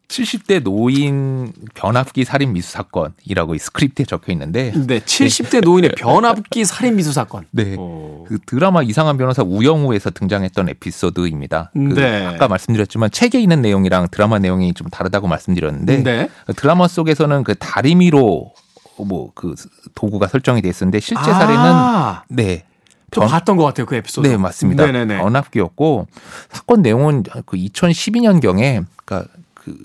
70대 0.08 0.62
노인 0.62 1.52
변압기 1.74 2.24
살인 2.24 2.54
미수 2.54 2.72
사건이라고 2.72 3.54
이 3.54 3.58
스크립트에 3.58 4.06
적혀 4.06 4.32
있는데 4.32 4.72
네, 4.86 5.00
70대 5.00 5.62
노인의 5.62 5.92
변압기 5.98 6.64
살인 6.64 6.96
미수 6.96 7.12
사건. 7.12 7.44
네. 7.50 7.74
오. 7.76 8.24
그 8.26 8.38
드라마 8.46 8.82
이상한 8.82 9.18
변호사 9.18 9.42
우영우에서 9.42 10.10
등장했던 10.10 10.68
에피소드입니다. 10.70 11.72
그 11.74 11.78
네. 11.78 12.24
아까 12.24 12.48
말씀드렸지만 12.48 13.10
책에 13.10 13.38
있는 13.40 13.60
내용이랑 13.60 14.08
드라마 14.10 14.38
내용이 14.38 14.72
좀 14.74 14.88
다르다고 14.88 15.28
말씀드렸는데 15.28 16.02
네. 16.02 16.28
드라마 16.56 16.88
속에서는 16.88 17.44
그 17.44 17.54
다리미로 17.56 18.54
뭐그 18.98 19.54
도구가 19.94 20.28
설정이 20.28 20.62
돼 20.62 20.68
있었는데 20.70 21.00
실제 21.00 21.22
사례는 21.22 21.56
아, 21.64 22.22
네. 22.28 22.64
좀 23.10 23.22
변- 23.22 23.30
봤던 23.30 23.56
것 23.56 23.64
같아요 23.64 23.86
그 23.86 23.94
에피소드. 23.96 24.26
네, 24.28 24.36
맞습니다. 24.36 24.86
네네네. 24.86 25.18
변압기였고 25.18 26.06
사건 26.50 26.82
내용은 26.82 27.22
그 27.46 27.56
2012년경에 27.56 28.84
그러니까 29.04 29.30
그 29.54 29.76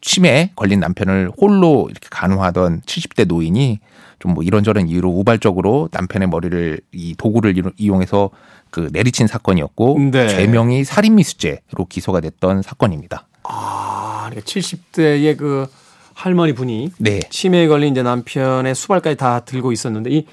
치매에 0.00 0.50
걸린 0.56 0.80
남편을 0.80 1.30
홀로 1.38 1.86
이렇게 1.90 2.08
간호하던 2.10 2.82
70대 2.82 3.26
노인이 3.26 3.80
좀 4.18 4.34
뭐 4.34 4.42
이런저런 4.42 4.88
이유로 4.88 5.10
우발적으로 5.10 5.90
남편의 5.92 6.28
머리를 6.28 6.80
이 6.92 7.14
도구를 7.18 7.54
이용해서 7.76 8.30
그 8.70 8.88
내리친 8.90 9.26
사건이었고 9.26 9.98
네. 10.12 10.28
죄명이 10.28 10.84
살인 10.84 11.16
미수죄로 11.16 11.84
기소가 11.90 12.20
됐던 12.20 12.62
사건입니다. 12.62 13.26
아, 13.42 14.26
그러니까 14.30 14.46
70대의 14.50 15.36
그 15.36 15.66
할머니 16.14 16.54
분이 16.54 16.92
네. 16.98 17.20
치매에 17.28 17.66
걸린 17.68 17.92
이제 17.92 18.02
남편의 18.02 18.74
수발까지 18.74 19.16
다 19.16 19.40
들고 19.40 19.72
있었는데 19.72 20.10
이 20.10 20.26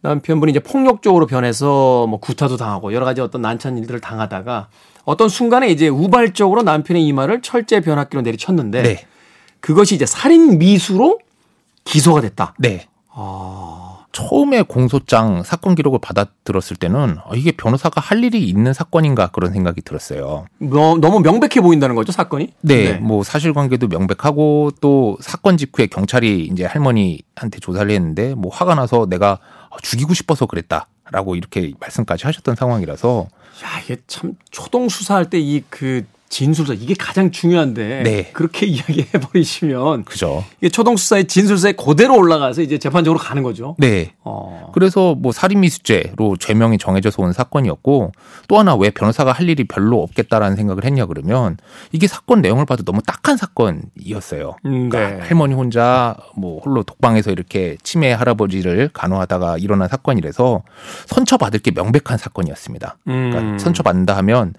남편분이 0.00 0.50
이제 0.50 0.60
폭력적으로 0.60 1.26
변해서 1.26 2.06
뭐 2.06 2.20
구타도 2.20 2.56
당하고 2.56 2.92
여러 2.92 3.04
가지 3.04 3.20
어떤 3.20 3.42
난처한 3.42 3.78
일들을 3.78 4.00
당하다가 4.00 4.68
어떤 5.04 5.28
순간에 5.28 5.68
이제 5.68 5.88
우발적으로 5.88 6.62
남편의 6.62 7.04
이마를 7.06 7.42
철제 7.42 7.80
변압기로 7.80 8.22
내리쳤는데 8.22 8.82
네. 8.82 9.06
그것이 9.60 9.94
이제 9.94 10.06
살인 10.06 10.58
미수로 10.58 11.18
기소가 11.84 12.20
됐다. 12.20 12.54
네. 12.58 12.86
아, 13.10 14.04
처음에 14.12 14.62
공소장 14.62 15.42
사건 15.42 15.74
기록을 15.74 15.98
받아 16.00 16.26
들었을 16.44 16.76
때는 16.76 17.16
아, 17.24 17.30
이게 17.34 17.52
변호사가 17.52 18.00
할 18.00 18.22
일이 18.22 18.44
있는 18.44 18.72
사건인가 18.72 19.28
그런 19.28 19.52
생각이 19.52 19.80
들었어요. 19.80 20.46
너, 20.58 20.98
너무 20.98 21.20
명백해 21.20 21.60
보인다는 21.62 21.96
거죠 21.96 22.12
사건이? 22.12 22.52
네, 22.60 22.94
뭐 22.94 23.24
사실관계도 23.24 23.88
명백하고 23.88 24.72
또 24.80 25.16
사건 25.20 25.56
직후에 25.56 25.86
경찰이 25.86 26.50
이제 26.52 26.64
할머니한테 26.64 27.58
조사를 27.60 27.90
했는데 27.90 28.34
뭐 28.34 28.52
화가 28.52 28.74
나서 28.74 29.06
내가 29.06 29.38
죽이고 29.82 30.14
싶어서 30.14 30.46
그랬다라고 30.46 31.36
이렇게 31.36 31.72
말씀까지 31.80 32.26
하셨던 32.26 32.56
상황이라서. 32.56 33.28
야 33.64 33.80
이게 33.80 33.96
참 34.06 34.34
초동 34.50 34.88
수사할 34.88 35.30
때 35.30 35.38
이 35.38 35.62
그 35.70 36.06
진술서 36.28 36.74
이게 36.74 36.94
가장 36.94 37.30
중요한데 37.30 38.02
네. 38.02 38.30
그렇게 38.32 38.66
이야기해 38.68 39.06
버리시면 39.12 40.04
그죠. 40.04 40.44
이게 40.58 40.68
초동 40.68 40.96
수사의 40.96 41.26
진술서에 41.26 41.72
그대로 41.72 42.16
올라가서 42.16 42.62
이제 42.62 42.78
재판적으로 42.78 43.18
가는 43.18 43.42
거죠. 43.42 43.76
네. 43.78 44.14
어. 44.24 44.70
그래서 44.74 45.14
뭐 45.14 45.32
살인 45.32 45.60
미수죄로 45.60 46.36
죄명이 46.38 46.78
정해져서 46.78 47.22
온 47.22 47.32
사건이었고 47.32 48.12
또 48.48 48.58
하나 48.58 48.74
왜 48.76 48.90
변호사가 48.90 49.32
할 49.32 49.48
일이 49.48 49.64
별로 49.64 50.02
없겠다라는 50.02 50.56
생각을 50.56 50.84
했냐 50.84 51.06
그러면 51.06 51.56
이게 51.92 52.06
사건 52.06 52.42
내용을 52.42 52.66
봐도 52.66 52.82
너무 52.84 53.00
딱한 53.02 53.36
사건이었어요. 53.36 54.56
음, 54.66 54.88
그러니까 54.88 55.16
네. 55.16 55.28
할머니 55.28 55.54
혼자 55.54 56.14
뭐 56.36 56.60
홀로 56.60 56.82
독방에서 56.82 57.30
이렇게 57.30 57.76
치매 57.82 58.12
할아버지를 58.12 58.90
간호하다가 58.92 59.58
일어난 59.58 59.88
사건이라서 59.88 60.62
선처받을 61.06 61.60
게 61.60 61.70
명백한 61.70 62.18
사건이었습니다. 62.18 62.98
그러니까 63.04 63.40
음. 63.40 63.58
선처받는다 63.58 64.16
하면 64.18 64.54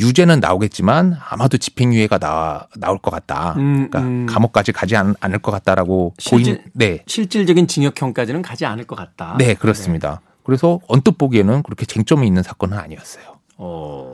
유죄는 0.00 0.40
나오겠지만 0.40 1.13
아마도 1.28 1.56
집행유예가 1.58 2.18
나, 2.18 2.66
나올 2.76 2.98
것 2.98 3.10
같다. 3.10 3.54
음, 3.56 3.88
그러니까 3.90 4.00
음. 4.00 4.26
감옥까지 4.28 4.72
가지 4.72 4.96
않, 4.96 5.14
않을 5.20 5.38
것 5.40 5.50
같다라고 5.50 6.14
실질- 6.18 6.56
보인 6.56 6.64
네. 6.72 7.02
실질적인 7.06 7.66
징역형까지는 7.66 8.42
가지 8.42 8.64
않을 8.66 8.86
것 8.86 8.96
같다. 8.96 9.36
네, 9.38 9.54
그렇습니다. 9.54 10.20
그래서 10.44 10.80
언뜻 10.88 11.16
보기에는 11.16 11.62
그렇게 11.62 11.86
쟁점이 11.86 12.26
있는 12.26 12.42
사건은 12.42 12.78
아니었어요. 12.78 13.24
어. 13.56 14.12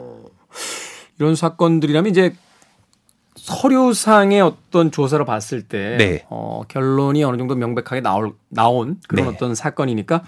이런 1.18 1.34
사건들이라면 1.34 2.10
이제 2.10 2.34
서류상의 3.36 4.40
어떤 4.40 4.90
조사를 4.90 5.24
봤을 5.24 5.62
때 5.62 5.96
네. 5.98 6.24
어, 6.28 6.62
결론이 6.68 7.24
어느 7.24 7.36
정도 7.36 7.54
명백하게 7.54 8.00
나올 8.00 8.32
나온 8.48 9.00
그런 9.08 9.26
네. 9.26 9.32
어떤 9.34 9.54
사건이니까 9.54 10.22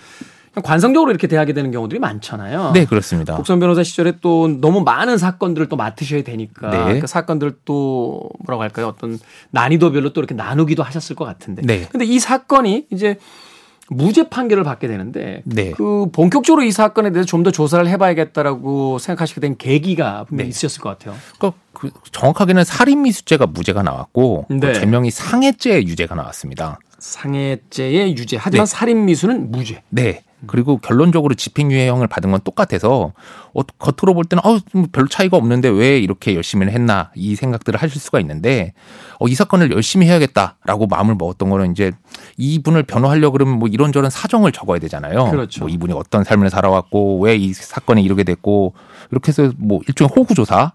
관성적으로 0.60 1.10
이렇게 1.10 1.26
대하게 1.26 1.54
되는 1.54 1.70
경우들이 1.70 1.98
많잖아요. 1.98 2.72
네, 2.74 2.84
그렇습니다. 2.84 3.36
국선 3.36 3.58
변호사 3.58 3.82
시절에 3.82 4.18
또 4.20 4.48
너무 4.60 4.82
많은 4.82 5.16
사건들을 5.16 5.68
또 5.68 5.76
맡으셔야 5.76 6.22
되니까 6.22 6.70
네. 6.70 7.00
그 7.00 7.06
사건들 7.06 7.54
또 7.64 8.28
뭐라고 8.44 8.62
할까요? 8.62 8.88
어떤 8.88 9.18
난이도별로 9.50 10.12
또 10.12 10.20
이렇게 10.20 10.34
나누기도 10.34 10.82
하셨을 10.82 11.16
것 11.16 11.24
같은데. 11.24 11.62
네. 11.62 11.88
근데 11.90 12.04
이 12.04 12.18
사건이 12.18 12.86
이제 12.90 13.16
무죄 13.88 14.28
판결을 14.28 14.64
받게 14.64 14.88
되는데 14.88 15.42
네. 15.44 15.72
그 15.72 16.06
본격적으로 16.12 16.62
이 16.64 16.70
사건에 16.70 17.10
대해서 17.10 17.26
좀 17.26 17.42
더 17.42 17.50
조사를 17.50 17.88
해봐야겠다라고 17.88 18.98
생각하시게 18.98 19.40
된 19.40 19.56
계기가 19.56 20.24
분명히 20.28 20.46
네. 20.46 20.50
있으셨을 20.50 20.80
것 20.80 20.90
같아요. 20.90 21.16
그러니까 21.38 21.60
그 21.72 21.90
정확하게는 22.12 22.62
살인미수죄가 22.62 23.46
무죄가 23.48 23.82
나왔고 23.82 24.46
네. 24.48 24.60
그 24.60 24.74
죄명이 24.74 25.10
상해죄 25.10 25.82
유죄가 25.82 26.14
나왔습니다. 26.14 26.78
상해죄의 27.02 28.16
유죄. 28.16 28.36
하지만 28.36 28.64
네. 28.64 28.70
살인 28.70 29.04
미수는 29.04 29.50
무죄. 29.50 29.82
네. 29.90 30.22
그리고 30.46 30.76
결론적으로 30.78 31.34
집행유예형을 31.34 32.08
받은 32.08 32.32
건 32.32 32.40
똑같아서 32.42 33.12
어, 33.54 33.62
겉으로 33.62 34.14
볼 34.14 34.24
때는 34.24 34.44
어, 34.44 34.58
뭐별 34.72 35.06
차이가 35.08 35.36
없는데 35.36 35.68
왜 35.68 35.98
이렇게 35.98 36.34
열심히 36.34 36.66
했나 36.66 37.12
이 37.14 37.36
생각들을 37.36 37.80
하실 37.80 38.00
수가 38.00 38.18
있는데 38.20 38.72
어, 39.20 39.28
이 39.28 39.34
사건을 39.34 39.70
열심히 39.70 40.06
해야겠다라고 40.06 40.86
마음을 40.88 41.14
먹었던 41.16 41.48
거는 41.48 41.72
이제 41.72 41.92
이분을 42.38 42.84
변호하려 42.84 43.28
고 43.28 43.32
그러면 43.34 43.58
뭐 43.58 43.68
이런저런 43.68 44.10
사정을 44.10 44.50
적어야 44.50 44.80
되잖아요. 44.80 45.30
그렇죠. 45.30 45.60
뭐 45.60 45.68
이분이 45.68 45.92
어떤 45.92 46.24
삶을 46.24 46.50
살아왔고 46.50 47.20
왜 47.20 47.36
이 47.36 47.52
사건이 47.52 48.02
이르게 48.02 48.24
됐고 48.24 48.74
이렇게 49.10 49.28
해서 49.28 49.52
뭐 49.58 49.80
일종의 49.88 50.10
호구 50.14 50.34
조사를 50.34 50.70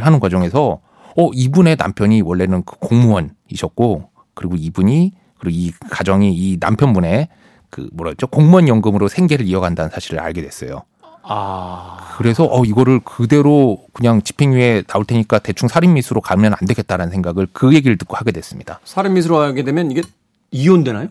하는 0.00 0.20
과정에서 0.20 0.80
어 1.16 1.30
이분의 1.32 1.76
남편이 1.78 2.22
원래는 2.22 2.64
그 2.64 2.76
공무원이셨고 2.78 4.10
그리고 4.34 4.56
이분이 4.56 5.12
그리고 5.40 5.56
이 5.56 5.72
가정이 5.90 6.32
이 6.32 6.58
남편분의 6.60 7.28
그 7.70 7.88
뭐라 7.92 8.10
했죠 8.10 8.26
공무원 8.26 8.68
연금으로 8.68 9.08
생계를 9.08 9.46
이어간다는 9.46 9.90
사실을 9.90 10.20
알게 10.20 10.42
됐어요. 10.42 10.82
아. 11.22 12.14
그래서 12.16 12.46
어 12.50 12.64
이거를 12.64 13.00
그대로 13.00 13.84
그냥 13.92 14.22
집행유예 14.22 14.84
나올 14.86 15.04
테니까 15.04 15.38
대충 15.38 15.68
살인미수로 15.68 16.20
가면 16.20 16.54
안 16.54 16.66
되겠다라는 16.66 17.12
생각을 17.12 17.48
그 17.52 17.74
얘기를 17.74 17.96
듣고 17.96 18.16
하게 18.16 18.32
됐습니다. 18.32 18.80
살인 18.84 19.14
미수로 19.14 19.38
하게 19.38 19.62
되면 19.62 19.90
이게 19.90 20.02
이혼되나요? 20.50 21.08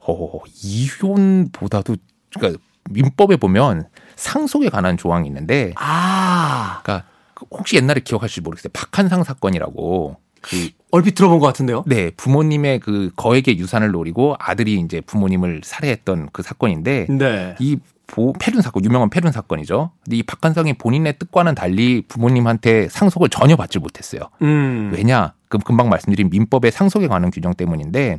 어 0.00 0.40
이혼보다도 0.62 1.96
그러니까 2.34 2.60
민법에 2.90 3.36
보면 3.36 3.88
상속에 4.16 4.68
관한 4.68 4.96
조항이 4.96 5.28
있는데 5.28 5.72
아. 5.76 6.80
그러니까 6.82 7.06
그 7.34 7.44
혹시 7.50 7.76
옛날에 7.76 8.00
기억하실지 8.00 8.40
모르겠어요. 8.40 8.70
박한상 8.72 9.22
사건이라고 9.22 10.16
그 10.40 10.70
얼핏 10.90 11.14
들어본 11.14 11.38
것 11.38 11.46
같은데요. 11.46 11.84
네, 11.86 12.10
부모님의 12.16 12.80
그 12.80 13.10
거액의 13.16 13.58
유산을 13.58 13.90
노리고 13.90 14.36
아들이 14.38 14.74
이제 14.80 15.00
부모님을 15.00 15.62
살해했던 15.64 16.30
그 16.32 16.42
사건인데 16.42 17.06
네. 17.10 17.54
이 17.58 17.78
보, 18.06 18.32
페륜 18.32 18.62
사건, 18.62 18.84
유명한 18.84 19.10
페륜 19.10 19.30
사건이죠. 19.30 19.90
근데 20.02 20.16
이 20.16 20.22
박한상이 20.22 20.74
본인의 20.74 21.18
뜻과는 21.18 21.54
달리 21.54 22.02
부모님한테 22.08 22.88
상속을 22.88 23.28
전혀 23.28 23.54
받지 23.54 23.78
못했어요. 23.78 24.22
음. 24.42 24.90
왜냐? 24.94 25.34
그 25.48 25.58
금방 25.58 25.88
말씀드린 25.88 26.30
민법의 26.30 26.72
상속에 26.72 27.06
관한 27.06 27.30
규정 27.30 27.54
때문인데 27.54 28.18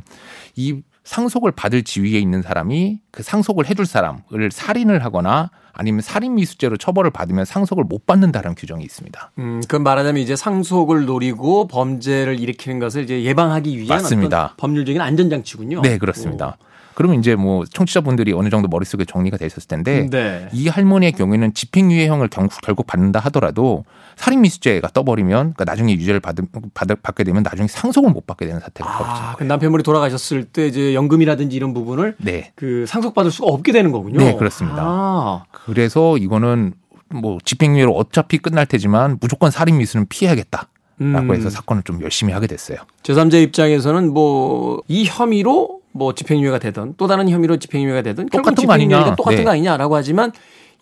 이 0.56 0.80
상속을 1.04 1.52
받을 1.52 1.82
지위에 1.82 2.18
있는 2.18 2.42
사람이 2.42 3.00
그 3.10 3.22
상속을 3.22 3.68
해줄 3.68 3.86
사람을 3.86 4.50
살인을 4.52 5.04
하거나 5.04 5.50
아니면 5.72 6.02
살인 6.02 6.34
미수죄로 6.34 6.76
처벌을 6.76 7.10
받으면 7.10 7.44
상속을 7.44 7.84
못 7.84 8.06
받는다는 8.06 8.54
규정이 8.54 8.84
있습니다. 8.84 9.32
음, 9.38 9.60
그건 9.62 9.82
말하자면 9.82 10.22
이제 10.22 10.36
상속을 10.36 11.06
노리고 11.06 11.68
범죄를 11.68 12.38
일으키는 12.38 12.78
것을 12.80 13.04
이제 13.04 13.22
예방하기 13.22 13.78
위한 13.78 14.02
맞습니다. 14.02 14.44
어떤 14.44 14.56
법률적인 14.56 15.00
안전장치군요. 15.00 15.80
네, 15.82 15.98
그렇습니다. 15.98 16.58
그러면 17.00 17.18
이제 17.18 17.34
뭐 17.34 17.64
청취자분들이 17.64 18.34
어느 18.34 18.50
정도 18.50 18.68
머릿속에 18.68 19.06
정리가 19.06 19.38
돼 19.38 19.46
있었을 19.46 19.68
텐데 19.68 20.06
네. 20.10 20.46
이 20.52 20.68
할머니의 20.68 21.12
경우에는 21.12 21.54
집행유예형을 21.54 22.28
결국, 22.28 22.52
결국 22.62 22.86
받는다 22.86 23.20
하더라도 23.20 23.86
살인미수죄가 24.16 24.88
떠버리면 24.88 25.54
그러니까 25.54 25.64
나중에 25.64 25.94
유죄를 25.94 26.20
받, 26.20 26.36
받, 26.74 27.02
받게 27.02 27.24
되면 27.24 27.42
나중에 27.42 27.68
상속을 27.68 28.10
못 28.10 28.26
받게 28.26 28.44
되는 28.44 28.60
사태가 28.60 28.86
아, 28.86 28.98
거예요. 28.98 29.34
그 29.38 29.44
남편분이 29.44 29.82
돌아가셨을 29.82 30.44
때 30.44 30.66
이제 30.66 30.94
연금이라든지 30.94 31.56
이런 31.56 31.72
부분을 31.72 32.16
네. 32.18 32.52
그 32.54 32.84
상속받을 32.86 33.30
수가 33.30 33.48
없게 33.48 33.72
되는 33.72 33.92
거군요. 33.92 34.18
네, 34.18 34.34
그렇습니다. 34.36 34.82
아, 34.82 35.44
그래서 35.52 36.18
이거는 36.18 36.74
뭐 37.08 37.38
집행유예로 37.42 37.96
어차피 37.96 38.36
끝날 38.36 38.66
테지만 38.66 39.16
무조건 39.22 39.50
살인미수는 39.50 40.04
피해야겠다 40.10 40.68
라고 40.98 41.32
음. 41.32 41.34
해서 41.34 41.48
사건을 41.48 41.82
좀 41.84 42.02
열심히 42.02 42.34
하게 42.34 42.46
됐어요. 42.46 42.76
제3자 43.04 43.42
입장에서는 43.42 44.12
뭐 44.12 44.82
이 44.86 45.06
혐의로 45.06 45.79
뭐 45.92 46.14
집행유예가 46.14 46.58
되든 46.58 46.94
또 46.96 47.06
다른 47.06 47.28
혐의로 47.28 47.56
집행유예가 47.56 48.02
되든 48.02 48.28
똑같은 48.28 48.66
거 48.66 48.72
아니냐. 48.72 49.16
똑같은 49.16 49.38
네. 49.38 49.44
거 49.44 49.50
아니냐라고 49.50 49.96
하지만 49.96 50.32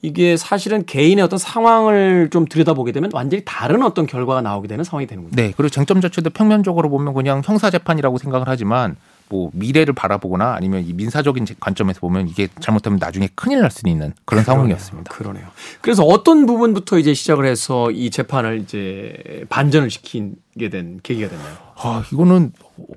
이게 0.02 0.36
사실은 0.36 0.86
개인의 0.86 1.24
어떤 1.24 1.38
상황을 1.38 2.30
좀 2.30 2.46
들여다보게 2.46 2.92
되면 2.92 3.10
완전히 3.12 3.42
다른 3.44 3.82
어떤 3.82 4.06
결과가 4.06 4.42
나오게 4.42 4.68
되는 4.68 4.84
상황이 4.84 5.06
되는군요. 5.06 5.34
네, 5.34 5.52
그리고 5.56 5.70
쟁점 5.70 6.00
자체도 6.00 6.30
평면적으로 6.30 6.88
보면 6.88 7.14
그냥 7.14 7.42
형사 7.44 7.70
재판이라고 7.70 8.18
생각을 8.18 8.46
하지만 8.48 8.96
뭐 9.30 9.50
미래를 9.52 9.94
바라보거나 9.94 10.54
아니면 10.54 10.84
이 10.86 10.92
민사적인 10.92 11.46
관점에서 11.60 12.00
보면 12.00 12.28
이게 12.28 12.48
잘못하면 12.60 12.98
나중에 12.98 13.28
큰일 13.34 13.60
날 13.60 13.70
수도 13.70 13.90
있는 13.90 14.14
그런 14.24 14.42
상황이었습니다. 14.44 15.12
그러네요. 15.12 15.46
그래서 15.80 16.02
어떤 16.04 16.46
부분부터 16.46 16.98
이제 16.98 17.12
시작을 17.14 17.44
해서 17.46 17.90
이 17.90 18.10
재판을 18.10 18.60
이제 18.60 19.44
반전을 19.50 19.90
시키게 19.90 20.68
된 20.70 21.00
계기가 21.02 21.28
됐나요? 21.28 21.56
아, 21.76 22.02
이거는 22.12 22.52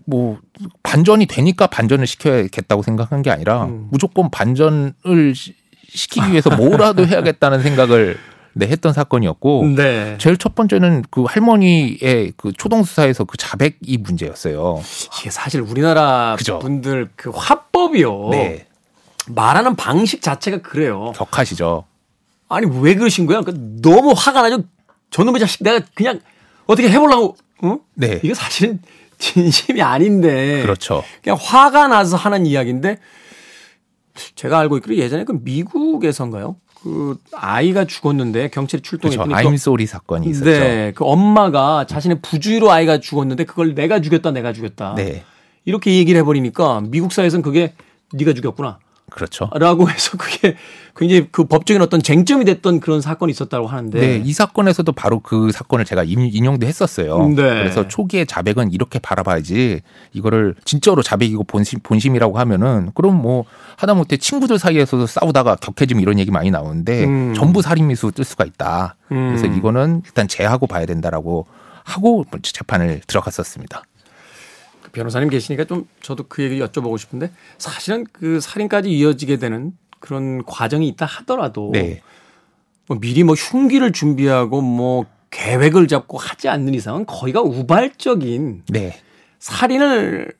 뭐 0.05 0.39
반전이 0.83 1.25
되니까 1.25 1.67
반전을 1.67 2.07
시켜야겠다고 2.07 2.81
생각한 2.81 3.21
게 3.21 3.29
아니라 3.29 3.65
음. 3.65 3.87
무조건 3.91 4.31
반전을 4.31 4.93
시- 5.35 5.55
시키기 5.89 6.31
위해서 6.31 6.49
뭐라도 6.55 7.05
해야겠다는 7.05 7.61
생각을 7.61 8.17
네, 8.53 8.67
했던 8.67 8.91
사건이었고 8.93 9.65
네. 9.75 10.17
제일 10.19 10.37
첫 10.37 10.55
번째는 10.55 11.05
그 11.09 11.23
할머니의 11.23 12.33
그 12.35 12.51
초동 12.53 12.83
수사에서 12.83 13.23
그 13.23 13.37
자백 13.37 13.77
이 13.81 13.97
문제였어요. 13.97 14.81
이게 15.19 15.29
사실 15.29 15.61
우리나라 15.61 16.35
그죠. 16.37 16.59
분들 16.59 17.11
그 17.15 17.29
화법이요. 17.29 18.29
네, 18.31 18.67
말하는 19.27 19.75
방식 19.75 20.21
자체가 20.21 20.57
그래요. 20.61 21.13
격하시죠. 21.15 21.85
아니 22.49 22.67
왜 22.81 22.95
그러신 22.95 23.25
거야? 23.25 23.41
그 23.41 23.53
너무 23.81 24.13
화가 24.15 24.41
나죠. 24.41 24.63
저놈의 25.11 25.39
자식 25.39 25.63
내가 25.63 25.79
그냥 25.93 26.19
어떻게 26.65 26.89
해보려고. 26.89 27.37
어? 27.63 27.77
네, 27.93 28.19
이거 28.23 28.33
사실은 28.33 28.81
진심이 29.17 29.81
아닌데. 29.81 30.61
그렇죠. 30.63 31.03
그냥 31.23 31.37
화가 31.39 31.87
나서 31.87 32.17
하는 32.17 32.45
이야기인데 32.45 32.97
제가 34.35 34.59
알고 34.59 34.77
있기로 34.77 34.95
예전에 34.97 35.23
그 35.23 35.39
미국에선가요? 35.41 36.57
그 36.83 37.15
아이가 37.33 37.85
죽었는데 37.85 38.49
경찰이 38.49 38.81
그렇죠. 38.81 38.89
출동했더니 38.89 39.33
아임 39.33 39.51
그, 39.51 39.57
소리 39.57 39.85
사건이 39.85 40.27
있었죠. 40.29 40.49
네, 40.49 40.91
그 40.95 41.05
엄마가 41.05 41.85
자신의 41.85 42.21
부주의로 42.21 42.71
아이가 42.71 42.99
죽었는데 42.99 43.45
그걸 43.45 43.75
내가 43.75 44.01
죽였다, 44.01 44.31
내가 44.31 44.51
죽였다. 44.51 44.95
네, 44.95 45.23
이렇게 45.65 45.95
얘기를 45.95 46.19
해버리니까 46.21 46.81
미국 46.87 47.13
사회에서는 47.13 47.43
그게 47.43 47.75
네가 48.13 48.33
죽였구나. 48.33 48.79
그렇죠. 49.11 49.49
라고 49.53 49.89
해서 49.89 50.17
그게 50.17 50.55
굉장히 50.95 51.27
그 51.31 51.43
법적인 51.43 51.81
어떤 51.81 52.01
쟁점이 52.01 52.45
됐던 52.45 52.79
그런 52.79 53.01
사건이 53.01 53.31
있었다고 53.31 53.67
하는데. 53.67 53.99
네, 53.99 54.21
이 54.23 54.33
사건에서도 54.33 54.89
바로 54.93 55.19
그 55.19 55.51
사건을 55.51 55.85
제가 55.85 56.03
인- 56.03 56.21
인용도 56.33 56.65
했었어요. 56.65 57.27
네. 57.27 57.35
그래서 57.35 57.87
초기에 57.87 58.25
자백은 58.25 58.71
이렇게 58.71 58.99
바라봐야지 58.99 59.81
이거를 60.13 60.55
진짜로 60.65 61.03
자백이고 61.03 61.43
본심, 61.43 61.79
본심이라고 61.83 62.39
하면은 62.39 62.91
그럼 62.95 63.21
뭐 63.21 63.45
하다못해 63.77 64.17
친구들 64.17 64.57
사이에서도 64.57 65.05
싸우다가 65.07 65.55
격해지면 65.57 66.01
이런 66.01 66.17
얘기 66.17 66.31
많이 66.31 66.49
나오는데 66.49 67.03
음. 67.05 67.33
전부 67.35 67.61
살인미수 67.61 68.11
뜰 68.13 68.23
수가 68.25 68.45
있다. 68.45 68.95
음. 69.11 69.35
그래서 69.35 69.45
이거는 69.45 70.01
일단 70.05 70.27
제하고 70.27 70.67
봐야 70.67 70.85
된다라고 70.85 71.45
하고 71.83 72.25
재판을 72.43 73.01
들어갔었습니다. 73.07 73.83
그 74.91 74.97
변호사님 74.97 75.29
계시니까 75.29 75.65
좀 75.65 75.87
저도 76.01 76.25
그 76.27 76.43
얘기 76.43 76.59
여쭤보고 76.59 76.97
싶은데 76.97 77.31
사실은 77.57 78.05
그 78.11 78.39
살인까지 78.39 78.91
이어지게 78.91 79.37
되는 79.37 79.71
그런 79.99 80.43
과정이 80.45 80.87
있다 80.89 81.05
하더라도 81.05 81.71
네. 81.73 82.01
뭐 82.87 82.99
미리 82.99 83.23
뭐 83.23 83.35
흉기를 83.35 83.91
준비하고 83.91 84.61
뭐 84.61 85.05
계획을 85.29 85.87
잡고 85.87 86.17
하지 86.17 86.49
않는 86.49 86.73
이상은 86.73 87.05
거의가 87.05 87.41
우발적인 87.41 88.63
네. 88.69 88.99
살인을 89.39 90.33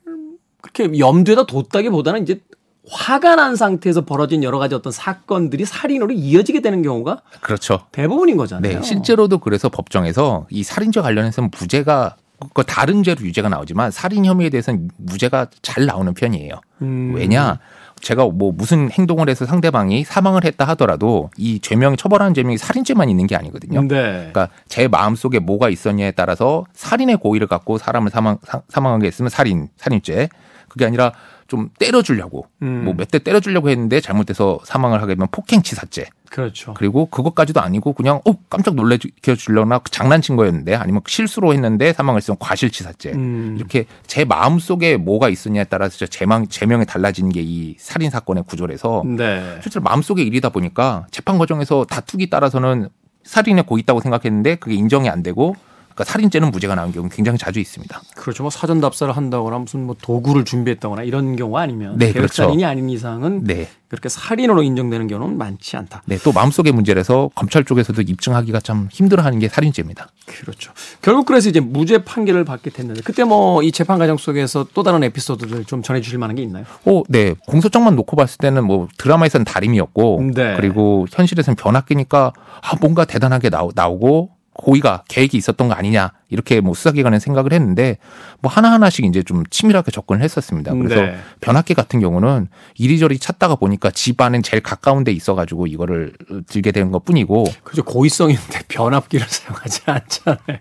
그렇게 0.60 1.00
염두에다 1.00 1.46
뒀다기보다는 1.46 2.24
이제 2.24 2.42
화가 2.90 3.36
난 3.36 3.56
상태에서 3.56 4.06
벌어진 4.06 4.44
여러 4.44 4.60
가지 4.60 4.76
어떤 4.76 4.92
사건들이 4.92 5.66
살인으로 5.66 6.12
이어지게 6.12 6.62
되는 6.62 6.82
경우가 6.82 7.22
그렇죠. 7.40 7.86
대부분인 7.92 8.38
거잖아요. 8.38 8.80
네, 8.80 8.82
실제로도 8.82 9.38
그래서 9.38 9.70
법정에서 9.70 10.48
이 10.50 10.64
살인죄 10.64 11.00
관련해서는 11.02 11.52
무죄가 11.58 12.18
그 12.54 12.64
다른 12.64 13.04
죄로 13.04 13.22
유죄가 13.22 13.50
나오지만 13.50 13.92
살인 13.92 14.26
혐의에 14.26 14.50
대해서는 14.50 14.90
무죄가 14.98 15.48
잘 15.62 15.86
나오는 15.86 16.14
편이에요. 16.14 16.54
음. 16.82 17.14
왜냐? 17.16 17.60
제가 18.02 18.26
뭐 18.26 18.52
무슨 18.52 18.90
행동을 18.90 19.30
해서 19.30 19.46
상대방이 19.46 20.04
사망을 20.04 20.44
했다 20.44 20.66
하더라도 20.70 21.30
이 21.38 21.60
죄명 21.60 21.96
처벌하는 21.96 22.34
죄명이 22.34 22.58
살인죄만 22.58 23.10
있는 23.10 23.28
게 23.28 23.36
아니거든요. 23.36 23.82
네. 23.82 23.88
그러니까 23.88 24.50
제 24.68 24.88
마음 24.88 25.16
속에 25.16 25.40
뭐가 25.40 25.70
있었냐에 25.70 26.12
따라서 26.12 26.66
살인의 26.74 27.18
고의를 27.18 27.48
갖고 27.48 27.78
사람을 27.78 28.10
사망 28.10 28.38
사, 28.44 28.62
사망하게 28.70 29.08
했으면 29.08 29.30
살인 29.30 29.70
살인죄. 29.78 30.30
그게 30.68 30.86
아니라 30.86 31.12
좀 31.48 31.70
때려주려고 31.80 32.48
음. 32.62 32.86
뭐몇 32.86 33.12
대 33.12 33.20
때려주려고 33.20 33.70
했는데 33.70 34.00
잘못해서 34.00 34.60
사망을 34.64 35.02
하게 35.02 35.16
되면 35.16 35.28
폭행치사죄. 35.32 36.08
그렇죠. 36.32 36.74
그리고 36.74 37.06
그것까지도 37.06 37.62
아니고 37.62 37.94
그냥 37.94 38.22
어 38.26 38.34
깜짝 38.50 38.74
놀래켜 38.74 39.36
주려나 39.36 39.82
장난친 39.92 40.36
거였는데 40.36 40.74
아니면 40.74 41.02
실수로 41.06 41.54
했는데 41.54 41.94
사망을 41.94 42.18
했으면 42.18 42.38
과실치사죄 42.40 43.12
음. 43.12 43.56
이렇게 43.58 43.86
제 44.08 44.26
마음 44.26 44.58
속에 44.58 44.98
뭐가 44.98 45.30
있었냐에 45.30 45.66
따라서 45.66 46.06
제명 46.08 46.48
제명이 46.48 46.86
달라지는 46.86 47.30
게 47.32 47.42
이 47.52 47.76
살인 47.78 48.10
사건의 48.10 48.44
구조라서 48.48 49.04
네. 49.06 49.60
실제로 49.62 49.84
마음 49.84 50.02
속의 50.02 50.26
일이다 50.26 50.50
보니까 50.50 51.08
재판 51.12 51.38
과정에서 51.38 51.86
다투기 51.86 52.30
따라서는 52.30 52.88
살인에 53.24 53.64
고의 53.64 53.82
있다고 53.82 54.00
생각했는데 54.00 54.56
그게 54.56 54.76
인정이 54.76 55.10
안 55.10 55.22
되고 55.22 55.56
그러니까 55.94 56.04
살인죄는 56.06 56.52
무죄가 56.52 56.76
나온 56.76 56.92
경우 56.92 57.08
굉장히 57.10 57.38
자주 57.38 57.60
있습니다. 57.60 58.02
그렇죠. 58.16 58.44
뭐 58.44 58.50
사전 58.50 58.82
답사를 58.82 59.16
한다거나 59.16 59.60
무슨 59.60 59.86
뭐 59.86 59.96
도구를 60.02 60.46
준비했다거나 60.46 61.04
이런 61.04 61.36
경우가 61.36 61.62
아니면 61.62 61.98
네, 61.98 62.08
계획 62.12 62.32
그렇죠. 62.32 62.44
아닌 62.66 62.90
이상은 62.90 63.44
네. 63.44 63.70
그렇게 63.88 64.08
살인으로 64.08 64.64
인정되는 64.64 65.08
경우는 65.08 65.38
많지 65.38 65.76
않다. 65.76 66.02
네, 66.06 66.18
또 66.24 66.32
마음속의 66.32 66.72
문제라서 66.72 67.30
검찰 67.36 67.66
쪽에서도 67.66 68.02
입증하기가 68.02 68.62
참 68.62 68.88
힘들어하는 68.90 69.40
게 69.40 69.50
살인죄입니다. 69.50 70.08
그렇죠. 70.26 70.72
결국 71.02 71.26
그래서 71.26 71.50
이제 71.50 71.60
무죄 71.60 72.04
판결을 72.04 72.46
받게 72.46 72.70
됐는데 72.70 73.02
그때 73.02 73.24
뭐 73.24 73.62
이 73.62 73.72
재판 73.72 74.00
과정 74.00 74.18
속에서 74.18 74.66
또 74.74 74.84
다른 74.84 75.04
에피소드를 75.04 75.66
좀 75.66 75.82
전해주실 75.82 76.18
만한 76.18 76.36
게 76.36 76.42
있나요? 76.44 76.66
어, 76.86 77.04
네. 77.10 77.36
공소장만 77.48 77.96
놓고 77.96 78.16
봤을 78.16 78.38
때는 78.38 78.64
뭐 78.66 78.88
드라마에서는 78.98 79.44
다림이었고 79.46 80.32
네. 80.34 80.56
그리고 80.56 81.06
현실에서는 81.12 81.56
변학기니까 81.56 82.34
아, 82.62 82.76
뭔가 82.80 83.06
대단하게 83.06 83.50
나오, 83.50 83.72
나오고 83.74 84.30
고의가 84.62 85.04
계획이 85.08 85.36
있었던 85.38 85.68
거 85.68 85.74
아니냐 85.74 86.12
이렇게 86.30 86.62
뭐 86.62 86.74
수사기관은 86.74 87.20
생각을 87.20 87.52
했는데 87.52 87.98
뭐 88.42 88.52
하나 88.52 88.72
하나씩 88.72 89.04
이제 89.06 89.24
좀 89.24 89.44
치밀하게 89.50 89.92
접근을 89.92 90.22
했었습니다. 90.22 90.74
그래서 90.76 91.02
네. 91.02 91.18
변학기 91.42 91.74
같은 91.74 92.00
경우는 92.00 92.48
이리저리 92.78 93.18
찾다가 93.20 93.56
보니까 93.56 93.92
집 93.92 94.22
안은 94.22 94.44
제일 94.44 94.62
가까운 94.64 95.04
데 95.04 95.12
있어가지고 95.12 95.68
이거를 95.68 96.14
들게 96.48 96.72
된 96.72 96.92
것 96.92 97.06
뿐이고 97.06 97.46
그죠. 97.64 97.84
고의성인데 97.84 98.64
변압기를 98.68 99.26
사용하지 99.28 99.82
않잖아요. 99.86 100.60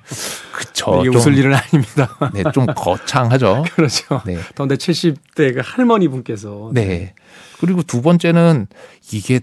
그쵸. 0.52 1.00
이게 1.00 1.10
좀, 1.10 1.16
웃을 1.16 1.36
일은 1.36 1.54
아닙니다. 1.54 2.16
네, 2.32 2.42
좀 2.54 2.66
거창하죠. 2.66 3.64
그렇죠. 3.74 4.22
네. 4.24 4.38
더군데 4.54 4.76
70대 4.76 5.54
그 5.54 5.60
할머니 5.64 6.08
분께서 6.08 6.70
네. 6.72 7.14
그리고 7.60 7.82
두 7.82 8.00
번째는 8.02 8.66
이게 9.12 9.40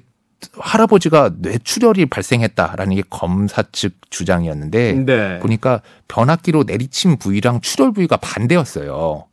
할아버지가 0.57 1.31
뇌출혈이 1.39 2.05
발생했다라는 2.07 2.95
게 2.95 3.03
검사 3.09 3.63
측 3.71 3.95
주장이었는데 4.09 4.93
네. 4.93 5.39
보니까 5.39 5.81
변압기로 6.07 6.63
내리친 6.63 7.17
부위랑 7.17 7.61
출혈 7.61 7.91
부위가 7.93 8.17
반대였어요. 8.17 9.25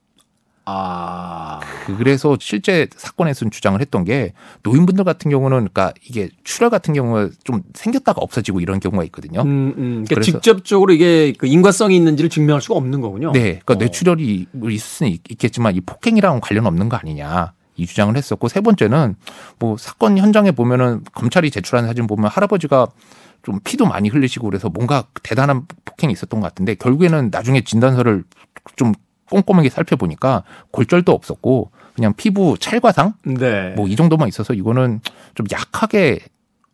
아. 0.67 1.61
그래서 1.99 2.39
실제 2.41 2.87
사건에서는 2.97 3.51
주장을 3.51 3.79
했던 3.79 4.05
게 4.05 4.33
노인분들 4.63 5.05
같은 5.05 5.31
경우는 5.31 5.59
그러니까 5.59 5.93
이게 6.09 6.31
출혈 6.43 6.71
같은 6.71 6.95
경우가 6.95 7.29
좀 7.45 7.63
생겼다가 7.75 8.23
없어지고 8.23 8.61
이런 8.61 8.81
경우가 8.81 9.05
있거든요. 9.05 9.43
음, 9.43 9.75
음. 9.77 10.05
그러니까 10.09 10.23
직접적으로 10.23 10.95
이게 10.95 11.35
그 11.37 11.47
인과성이 11.47 11.97
있는지를 11.97 12.31
증명할 12.31 12.63
수가 12.63 12.77
없는 12.77 13.03
거군요. 13.03 13.33
네, 13.33 13.61
그러니까 13.65 13.75
어. 13.75 13.77
뇌출혈이 13.77 14.47
있을 14.71 14.79
수는 14.79 15.13
있- 15.13 15.21
있겠지만 15.31 15.75
이 15.77 15.83
폭행이랑 15.83 16.41
관련 16.43 16.65
없는 16.67 16.89
거 16.89 16.97
아니냐. 16.97 17.53
이 17.77 17.87
주장을 17.87 18.17
했었고 18.17 18.49
세 18.49 18.61
번째는 18.61 19.17
뭐 19.59 19.77
사건 19.77 20.19
현장에 20.19 20.53
보면은 20.53 21.03
검찰이 21.15 21.51
제출한 21.51 21.87
사진 21.87 22.07
보면 22.07 22.31
할아버지가 22.31 22.89
좀 23.43 23.61
피도 23.63 23.87
많이 23.87 24.09
흘리시고 24.09 24.49
그래서 24.49 24.69
뭔가 24.69 25.05
대단한 25.23 25.67
폭행이 25.85 26.13
있었던 26.13 26.41
것 26.41 26.47
같은데 26.47 26.75
결국에는 26.75 27.31
나중에 27.31 27.63
진단서를 27.63 28.25
좀 28.77 28.93
꼼꼼하게 29.31 29.69
살펴보니까 29.71 30.45
골절도 30.71 31.13
없었고 31.13 31.71
그냥 31.95 32.15
피부 32.17 32.57
찰과상 32.59 33.15
네. 33.25 33.71
뭐이 33.77 33.97
정도만 33.97 34.29
있어서 34.29 34.55
이거는 34.55 35.01
좀 35.35 35.47
약하게 35.53 36.21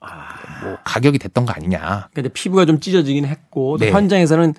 아. 0.00 0.34
뭐 0.62 0.78
가격이 0.84 1.18
됐던 1.18 1.46
거 1.46 1.52
아니냐. 1.52 1.78
그러니까 1.78 2.20
이제 2.20 2.28
피부가 2.28 2.64
좀 2.64 2.80
찢어지긴 2.80 3.26
했고 3.26 3.76
또 3.78 3.84
네. 3.84 3.92
현장에서는 3.92 4.54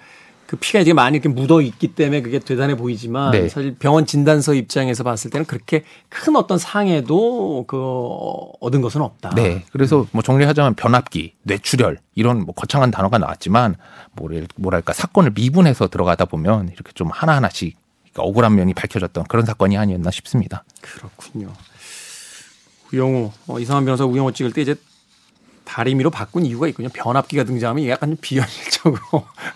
그 0.51 0.57
피가 0.57 0.79
되게 0.79 0.91
많이 0.91 1.15
이렇게 1.15 1.29
묻어 1.29 1.61
있기 1.61 1.95
때문에 1.95 2.21
그게 2.21 2.37
대단해 2.37 2.75
보이지만 2.75 3.31
네. 3.31 3.47
사실 3.47 3.73
병원 3.75 4.05
진단서 4.05 4.53
입장에서 4.53 5.01
봤을 5.01 5.31
때는 5.31 5.45
그렇게 5.45 5.85
큰 6.09 6.35
어떤 6.35 6.57
상해도 6.57 7.63
그 7.67 7.77
어, 7.81 8.51
얻은 8.59 8.81
것은 8.81 8.99
없다. 9.01 9.29
네. 9.33 9.63
그래서 9.71 10.05
뭐 10.11 10.21
정리하자면 10.21 10.75
변압기, 10.75 11.35
뇌출혈 11.43 11.99
이런 12.15 12.43
뭐 12.43 12.53
거창한 12.53 12.91
단어가 12.91 13.17
나왔지만 13.17 13.77
뭐랄- 14.11 14.45
뭐랄까 14.57 14.91
사건을 14.91 15.31
미분해서 15.35 15.87
들어가다 15.87 16.25
보면 16.25 16.67
이렇게 16.73 16.91
좀 16.95 17.07
하나 17.13 17.37
하나씩 17.37 17.77
억울한 18.17 18.53
면이 18.53 18.73
밝혀졌던 18.73 19.23
그런 19.29 19.45
사건이 19.45 19.77
아니었나 19.77 20.11
싶습니다. 20.11 20.65
그렇군요. 20.81 21.53
우영우 22.91 23.31
어, 23.47 23.57
이상한 23.57 23.85
변호사 23.85 24.03
우영우 24.03 24.33
찍을 24.33 24.51
때 24.51 24.63
이제 24.63 24.75
다리미로 25.63 26.09
바꾼 26.09 26.45
이유가 26.45 26.67
있군요. 26.67 26.89
변압기가 26.93 27.43
등장하면 27.43 27.87
약간 27.87 28.09
좀 28.09 28.17
비현실적으로 28.19 29.01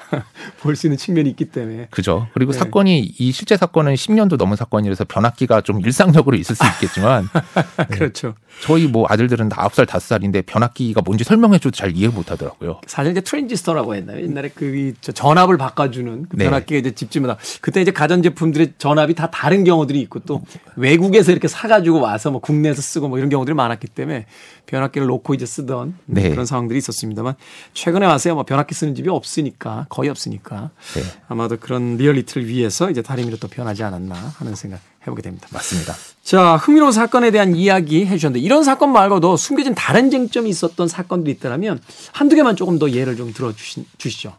볼 0.61 0.75
수 0.75 0.87
있는 0.87 0.97
측면이 0.97 1.29
있기 1.31 1.45
때문에. 1.45 1.87
그죠. 1.91 2.27
그리고 2.33 2.51
네. 2.51 2.57
사건이 2.59 2.99
이 3.17 3.31
실제 3.31 3.57
사건은 3.57 3.93
10년도 3.95 4.37
넘은 4.37 4.55
사건이라서 4.57 5.05
변압기가 5.05 5.61
좀 5.61 5.81
일상적으로 5.81 6.35
있을 6.37 6.55
수 6.55 6.63
있겠지만 6.65 7.27
그렇죠. 7.91 8.35
저희 8.61 8.87
뭐 8.87 9.05
아들들은 9.09 9.49
다 9.49 9.67
9살, 9.67 9.85
5살인데 9.85 10.45
변압기가 10.45 11.01
뭔지 11.01 11.23
설명해줘도 11.25 11.71
잘 11.71 11.95
이해 11.95 12.07
못 12.07 12.31
하더라고요. 12.31 12.79
사실 12.87 13.11
이제 13.11 13.21
트랜지스터라고 13.21 13.95
했나요? 13.95 14.21
옛날에 14.21 14.49
그저 14.49 15.11
전압을 15.11 15.57
바꿔주는 15.57 16.27
그 16.29 16.35
네. 16.37 16.45
변압기가 16.45 16.79
이제 16.79 16.91
집집마다 16.91 17.37
그때 17.61 17.81
이제 17.81 17.91
가전제품들의 17.91 18.73
전압이 18.77 19.15
다 19.15 19.29
다른 19.29 19.63
경우들이 19.65 19.99
있고 20.01 20.19
또 20.19 20.41
외국에서 20.77 21.31
이렇게 21.31 21.47
사가지고 21.47 21.99
와서 22.01 22.31
뭐 22.31 22.39
국내에서 22.39 22.81
쓰고 22.81 23.09
뭐 23.09 23.17
이런 23.17 23.29
경우들이 23.29 23.53
많았기 23.55 23.87
때문에 23.87 24.25
변압기를 24.67 25.07
놓고 25.07 25.33
이제 25.33 25.45
쓰던 25.45 25.95
네. 26.07 26.29
그런 26.29 26.45
상황들이 26.45 26.77
있었습니다만 26.77 27.35
최근에 27.73 28.05
와서야 28.05 28.33
뭐 28.33 28.43
변압기 28.43 28.75
쓰는 28.75 28.95
집이 28.95 29.09
없으니까 29.09 29.87
거의 29.89 30.09
없으니까 30.09 30.69
네. 30.95 31.01
아마도 31.27 31.57
그런 31.57 31.97
리얼리티를 31.97 32.47
위해서 32.47 32.89
이제 32.89 33.01
다리미로 33.01 33.37
또 33.37 33.47
변하지 33.47 33.83
않았나 33.83 34.15
하는 34.37 34.55
생각 34.55 34.79
해보게 35.01 35.21
됩니다. 35.21 35.47
맞습니다. 35.51 35.93
자, 36.23 36.57
흥미로운 36.57 36.91
사건에 36.91 37.31
대한 37.31 37.55
이야기 37.55 38.05
해주셨는데 38.05 38.43
이런 38.43 38.63
사건 38.63 38.91
말고도 38.91 39.37
숨겨진 39.37 39.75
다른 39.75 40.09
쟁점이 40.09 40.49
있었던 40.49 40.87
사건들이 40.87 41.35
있다면 41.35 41.79
한두 42.11 42.35
개만 42.35 42.55
조금 42.55 42.79
더 42.79 42.89
예를 42.91 43.15
좀 43.15 43.33
들어 43.33 43.53
주시죠. 43.97 44.33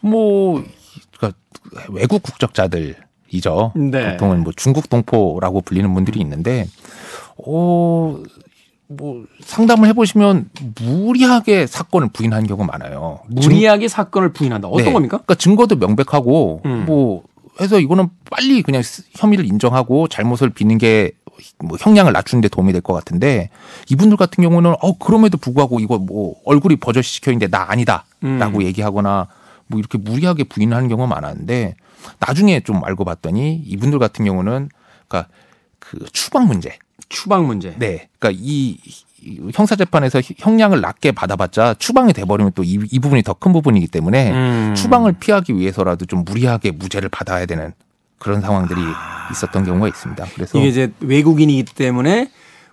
뭐 0.00 0.62
그러니까 1.16 1.38
외국 1.90 2.22
국적자들 2.22 2.96
이죠. 3.30 3.72
네. 3.74 4.12
보통은 4.12 4.44
뭐 4.44 4.52
중국 4.54 4.88
동포라고 4.88 5.62
불리는 5.62 5.92
분들이 5.92 6.20
있는데 6.20 6.68
어. 7.38 8.22
뭐 8.86 9.24
상담을 9.40 9.88
해보시면 9.88 10.50
무리하게 10.80 11.66
사건을 11.66 12.08
부인하는 12.12 12.46
경우가 12.46 12.66
많아요. 12.66 13.20
무리하게 13.28 13.88
사건을 13.88 14.32
부인한다. 14.32 14.68
어떤 14.68 14.84
네. 14.84 14.92
겁니까? 14.92 15.16
그러니까 15.18 15.34
증거도 15.36 15.76
명백하고 15.76 16.62
음. 16.66 16.84
뭐 16.86 17.22
해서 17.60 17.80
이거는 17.80 18.08
빨리 18.30 18.62
그냥 18.62 18.82
혐의를 19.16 19.46
인정하고 19.46 20.08
잘못을 20.08 20.50
비는 20.50 20.78
게 20.78 21.12
뭐 21.58 21.76
형량을 21.80 22.12
낮추는데 22.12 22.48
도움이 22.48 22.72
될 22.72 22.80
것 22.82 22.92
같은데 22.92 23.50
이분들 23.90 24.16
같은 24.16 24.42
경우는 24.42 24.74
어 24.80 24.98
그럼에도 24.98 25.38
불구하고 25.38 25.80
이거 25.80 25.98
뭐 25.98 26.36
얼굴이 26.44 26.76
버젓이 26.76 27.08
시켜 27.08 27.30
있는데 27.32 27.48
나 27.48 27.70
아니다라고 27.70 28.58
음. 28.58 28.62
얘기하거나 28.62 29.28
뭐 29.66 29.78
이렇게 29.78 29.98
무리하게 29.98 30.44
부인하는 30.44 30.88
경우가 30.88 31.12
많았는데 31.12 31.76
나중에 32.20 32.60
좀 32.60 32.84
알고 32.84 33.04
봤더니 33.04 33.56
이분들 33.56 33.98
같은 33.98 34.24
경우는 34.24 34.68
그러니까 35.08 35.30
그 35.78 35.98
추방 36.12 36.46
문제 36.46 36.76
추방 37.08 37.46
문제. 37.46 37.74
네. 37.78 38.08
그러니까 38.18 38.40
이, 38.42 38.78
이 39.22 39.40
형사재판에서 39.52 40.20
형량을 40.38 40.80
낮게 40.80 41.12
받아봤자 41.12 41.74
추방이 41.78 42.12
돼버리면 42.12 42.52
또이 42.52 42.78
부분이 43.00 43.22
더 43.22 43.34
큰 43.34 43.52
부분이기 43.52 43.88
때문에 43.88 44.32
음. 44.32 44.74
추방을 44.76 45.14
피하기 45.14 45.56
위해서라도 45.56 46.06
좀 46.06 46.24
무리하게 46.24 46.70
무죄를 46.72 47.08
받아야 47.08 47.46
되는 47.46 47.72
그런 48.18 48.40
상황들이 48.40 48.80
있었던 49.32 49.64
경우가 49.64 49.88
있습니다. 49.88 50.24
그래서 50.34 50.58
이게 50.58 50.68
이제 50.68 50.92
외국인이기 51.00 51.74
때문에 51.74 52.30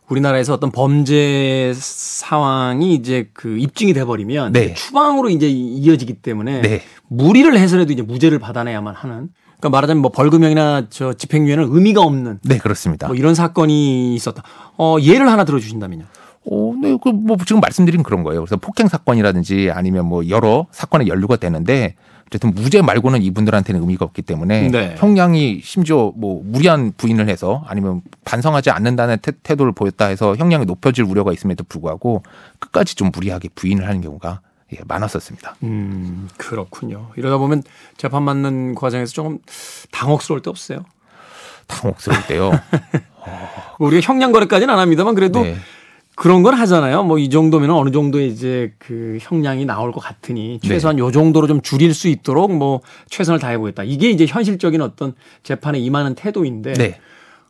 우리나라에서 0.08 0.54
어떤 0.54 0.72
범죄 0.72 1.74
상황이 1.76 2.94
이제 2.94 3.30
그 3.34 3.58
입증이 3.58 3.94
돼버리면 3.94 4.52
네. 4.52 4.74
추방으로 4.74 5.30
이제 5.30 5.48
이어지기 5.50 6.16
때문에 6.16 6.62
네. 6.62 6.82
무리를 7.08 7.58
해서라도 7.58 7.94
이제 7.94 8.02
무죄를 8.02 8.40
받아내야만 8.40 8.94
하는. 8.96 9.30
그러니까 9.62 9.70
말하자면 9.70 10.02
뭐 10.02 10.12
벌금형이나 10.12 10.88
저 10.90 11.14
집행유예는 11.14 11.68
의미가 11.70 12.02
없는 12.02 12.40
네 12.44 12.58
그렇습니다. 12.58 13.08
뭐 13.08 13.16
이런 13.16 13.36
사건이 13.36 14.16
있었다. 14.16 14.44
어 14.78 14.98
예를 15.00 15.32
하나 15.32 15.46
들어주신다면요. 15.46 16.04
어, 16.44 16.74
네, 16.82 16.98
그 17.02 17.12
뭐 17.12 17.38
지금 17.46 17.62
말씀드린 17.62 18.02
그런 18.02 18.24
거예요. 18.24 18.42
그래서 18.42 18.58
폭행 18.58 18.88
사건이라든지 18.88 19.70
아니면 19.72 20.08
뭐 20.08 20.28
여러 20.28 20.66
사건에 20.72 21.06
연루가 21.06 21.36
되는데 21.36 21.94
어쨌든 22.26 22.56
무죄 22.56 22.82
말고는 22.82 23.22
이분들한테는 23.22 23.80
의미가 23.82 24.06
없기 24.06 24.24
때문에 24.24 24.70
네. 24.70 24.96
형량이 24.98 25.60
심지어 25.64 26.12
뭐 26.16 26.42
무리한 26.44 26.94
부인을 26.98 27.30
해서 27.30 27.64
아니면 27.68 28.02
반성하지 28.26 28.72
않는다는 28.72 29.18
태, 29.22 29.34
태도를 29.44 29.74
보였다 29.74 30.08
해서 30.08 30.36
형량이 30.36 30.66
높여질 30.66 31.04
우려가 31.04 31.32
있음에도 31.34 31.64
불구하고 31.66 32.24
끝까지 32.58 32.96
좀 32.96 33.12
무리하게 33.14 33.50
부인을 33.54 33.88
하는 33.88 34.02
경우가 34.02 34.42
예, 34.74 34.80
많았었습니다. 34.88 35.56
음 35.64 36.30
그렇군요. 36.38 37.10
이러다 37.16 37.38
보면 37.38 37.64
재판 37.98 38.26
받는 38.26 38.76
과정에서 38.76 39.12
조금 39.14 39.40
당혹스러울 39.92 40.42
때 40.42 40.50
없어요. 40.50 40.86
당혹스러울 41.68 42.26
때요. 42.28 42.52
뭐 43.80 43.88
우리가 43.88 44.02
형량 44.06 44.32
거래까지는 44.32 44.74
안 44.74 44.80
합니다만 44.80 45.16
그래도 45.16 45.44
네. 45.44 45.56
그런 46.16 46.44
건 46.44 46.54
하잖아요. 46.54 47.04
뭐 47.04 47.18
이 47.18 47.30
정도면 47.30 47.72
어느 47.72 47.90
정도의 47.92 48.30
이제 48.30 48.74
그 48.78 49.18
형량이 49.22 49.66
나올 49.66 49.92
것 49.92 50.00
같으니 50.02 50.60
최소한 50.62 51.00
요 51.00 51.12
정도로 51.12 51.48
좀 51.48 51.62
줄일 51.62 51.94
수 51.94 52.08
있도록 52.08 52.54
뭐 52.56 52.82
최선을 53.10 53.40
다해 53.40 53.58
보겠다. 53.58 53.84
이게 53.84 54.10
이제 54.10 54.26
현실적인 54.26 54.82
어떤 54.82 55.14
재판에 55.44 55.80
임하는 55.80 56.16
태도인데 56.16 56.74
네. 56.74 57.00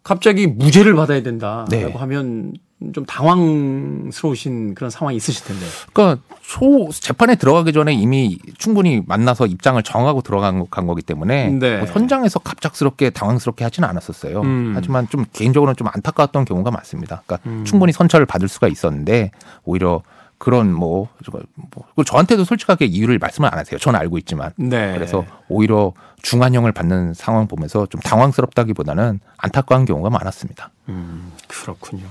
갑자기 0.04 0.48
무죄를 0.48 0.96
받아야 0.96 1.22
된다라고 1.22 1.70
네. 1.70 1.84
하면 1.94 2.54
좀 2.94 3.06
당황스러우신 3.06 4.74
그런 4.74 4.90
상황이 4.90 5.16
있으실 5.18 5.46
텐데. 5.46 5.66
그러니까 5.94 6.22
초 6.42 6.90
재판에 6.92 7.36
들어가기 7.36 7.74
전에 7.74 7.94
이미 7.94 8.40
충분히 8.58 9.04
만나서 9.06 9.46
입장을 9.46 9.82
정하고 9.84 10.22
들어간 10.22 10.60
거- 10.60 10.66
간 10.66 10.88
거기 10.88 11.04
때문에 11.04 11.50
네. 11.50 11.78
뭐 11.78 11.88
현장에서 11.88 12.40
갑작스럽게 12.40 13.12
당황스럽게 13.12 13.64
하지는 13.64 13.88
않았었어요. 13.88 14.42
음. 14.42 14.72
하지만 14.76 15.08
좀 15.10 15.26
개인적으로는 15.32 15.76
좀 15.76 15.88
안타까웠던 15.94 16.46
경우가 16.46 16.72
많습니다. 16.72 17.22
그러니까 17.26 17.50
음. 17.50 17.64
충분히 17.66 17.94
선처를 17.94 18.26
받을 18.26 18.48
수가 18.48 18.68
있었는데 18.68 19.30
오히려 19.64 20.02
그런 20.42 20.74
뭐, 20.74 21.08
뭐 21.96 22.04
저한테도 22.04 22.46
솔직하게 22.46 22.86
이유를 22.86 23.20
말씀을 23.20 23.48
안 23.54 23.60
하세요. 23.60 23.78
저는 23.78 24.00
알고 24.00 24.18
있지만. 24.18 24.52
네. 24.56 24.92
그래서 24.92 25.24
오히려 25.48 25.94
중한형을 26.24 26.72
받는 26.72 27.14
상황 27.14 27.48
보면서 27.48 27.86
좀 27.86 28.02
당황스럽다기보다는 28.02 29.20
안타까운 29.38 29.86
경우가 29.86 30.10
많았습니다. 30.10 30.72
음, 30.90 31.32
그렇군요. 31.48 32.06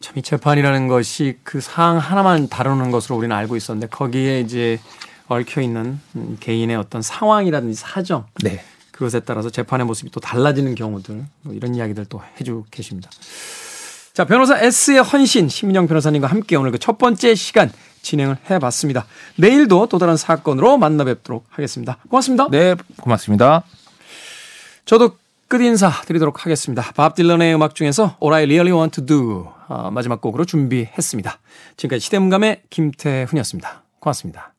참 0.00 0.18
이 0.18 0.22
재판이라는 0.22 0.88
것이 0.88 1.38
그 1.44 1.60
사항 1.60 1.98
하나만 1.98 2.48
다루는 2.48 2.90
것으로 2.90 3.16
우리는 3.16 3.34
알고 3.36 3.54
있었는데 3.54 3.86
거기에 3.86 4.40
이제 4.40 4.80
얽혀 5.28 5.60
있는 5.60 6.00
음, 6.16 6.36
개인의 6.40 6.74
어떤 6.74 7.02
상황이라든지 7.02 7.74
사정 7.74 8.26
네. 8.42 8.64
그것에 8.90 9.20
따라서 9.20 9.48
재판의 9.48 9.86
모습이 9.86 10.10
또 10.10 10.18
달라지는 10.18 10.74
경우들 10.74 11.24
뭐 11.42 11.54
이런 11.54 11.76
이야기들 11.76 12.06
또 12.06 12.20
해주고 12.40 12.66
계십니다. 12.72 13.10
자 14.16 14.24
변호사 14.24 14.58
S의 14.58 15.02
헌신 15.02 15.50
심인영 15.50 15.86
변호사님과 15.88 16.26
함께 16.26 16.56
오늘 16.56 16.70
그 16.70 16.78
첫 16.78 16.96
번째 16.96 17.34
시간 17.34 17.70
진행을 18.00 18.38
해봤습니다. 18.48 19.04
내일도 19.36 19.88
또 19.88 19.98
다른 19.98 20.16
사건으로 20.16 20.78
만나 20.78 21.04
뵙도록 21.04 21.44
하겠습니다. 21.50 21.98
고맙습니다. 22.08 22.48
네, 22.50 22.76
고맙습니다. 22.98 23.62
저도 24.86 25.18
끝 25.48 25.60
인사 25.60 25.90
드리도록 25.90 26.46
하겠습니다. 26.46 26.82
밥 26.96 27.14
딜런의 27.14 27.54
음악 27.56 27.74
중에서 27.74 28.16
All 28.22 28.34
I 28.34 28.44
Really 28.44 28.72
Want 28.72 29.02
to 29.02 29.04
Do 29.04 29.48
어, 29.68 29.90
마지막 29.90 30.22
곡으로 30.22 30.46
준비했습니다. 30.46 31.38
지금까지 31.76 32.00
시대음감의 32.00 32.62
김태훈이었습니다. 32.70 33.82
고맙습니다. 34.00 34.55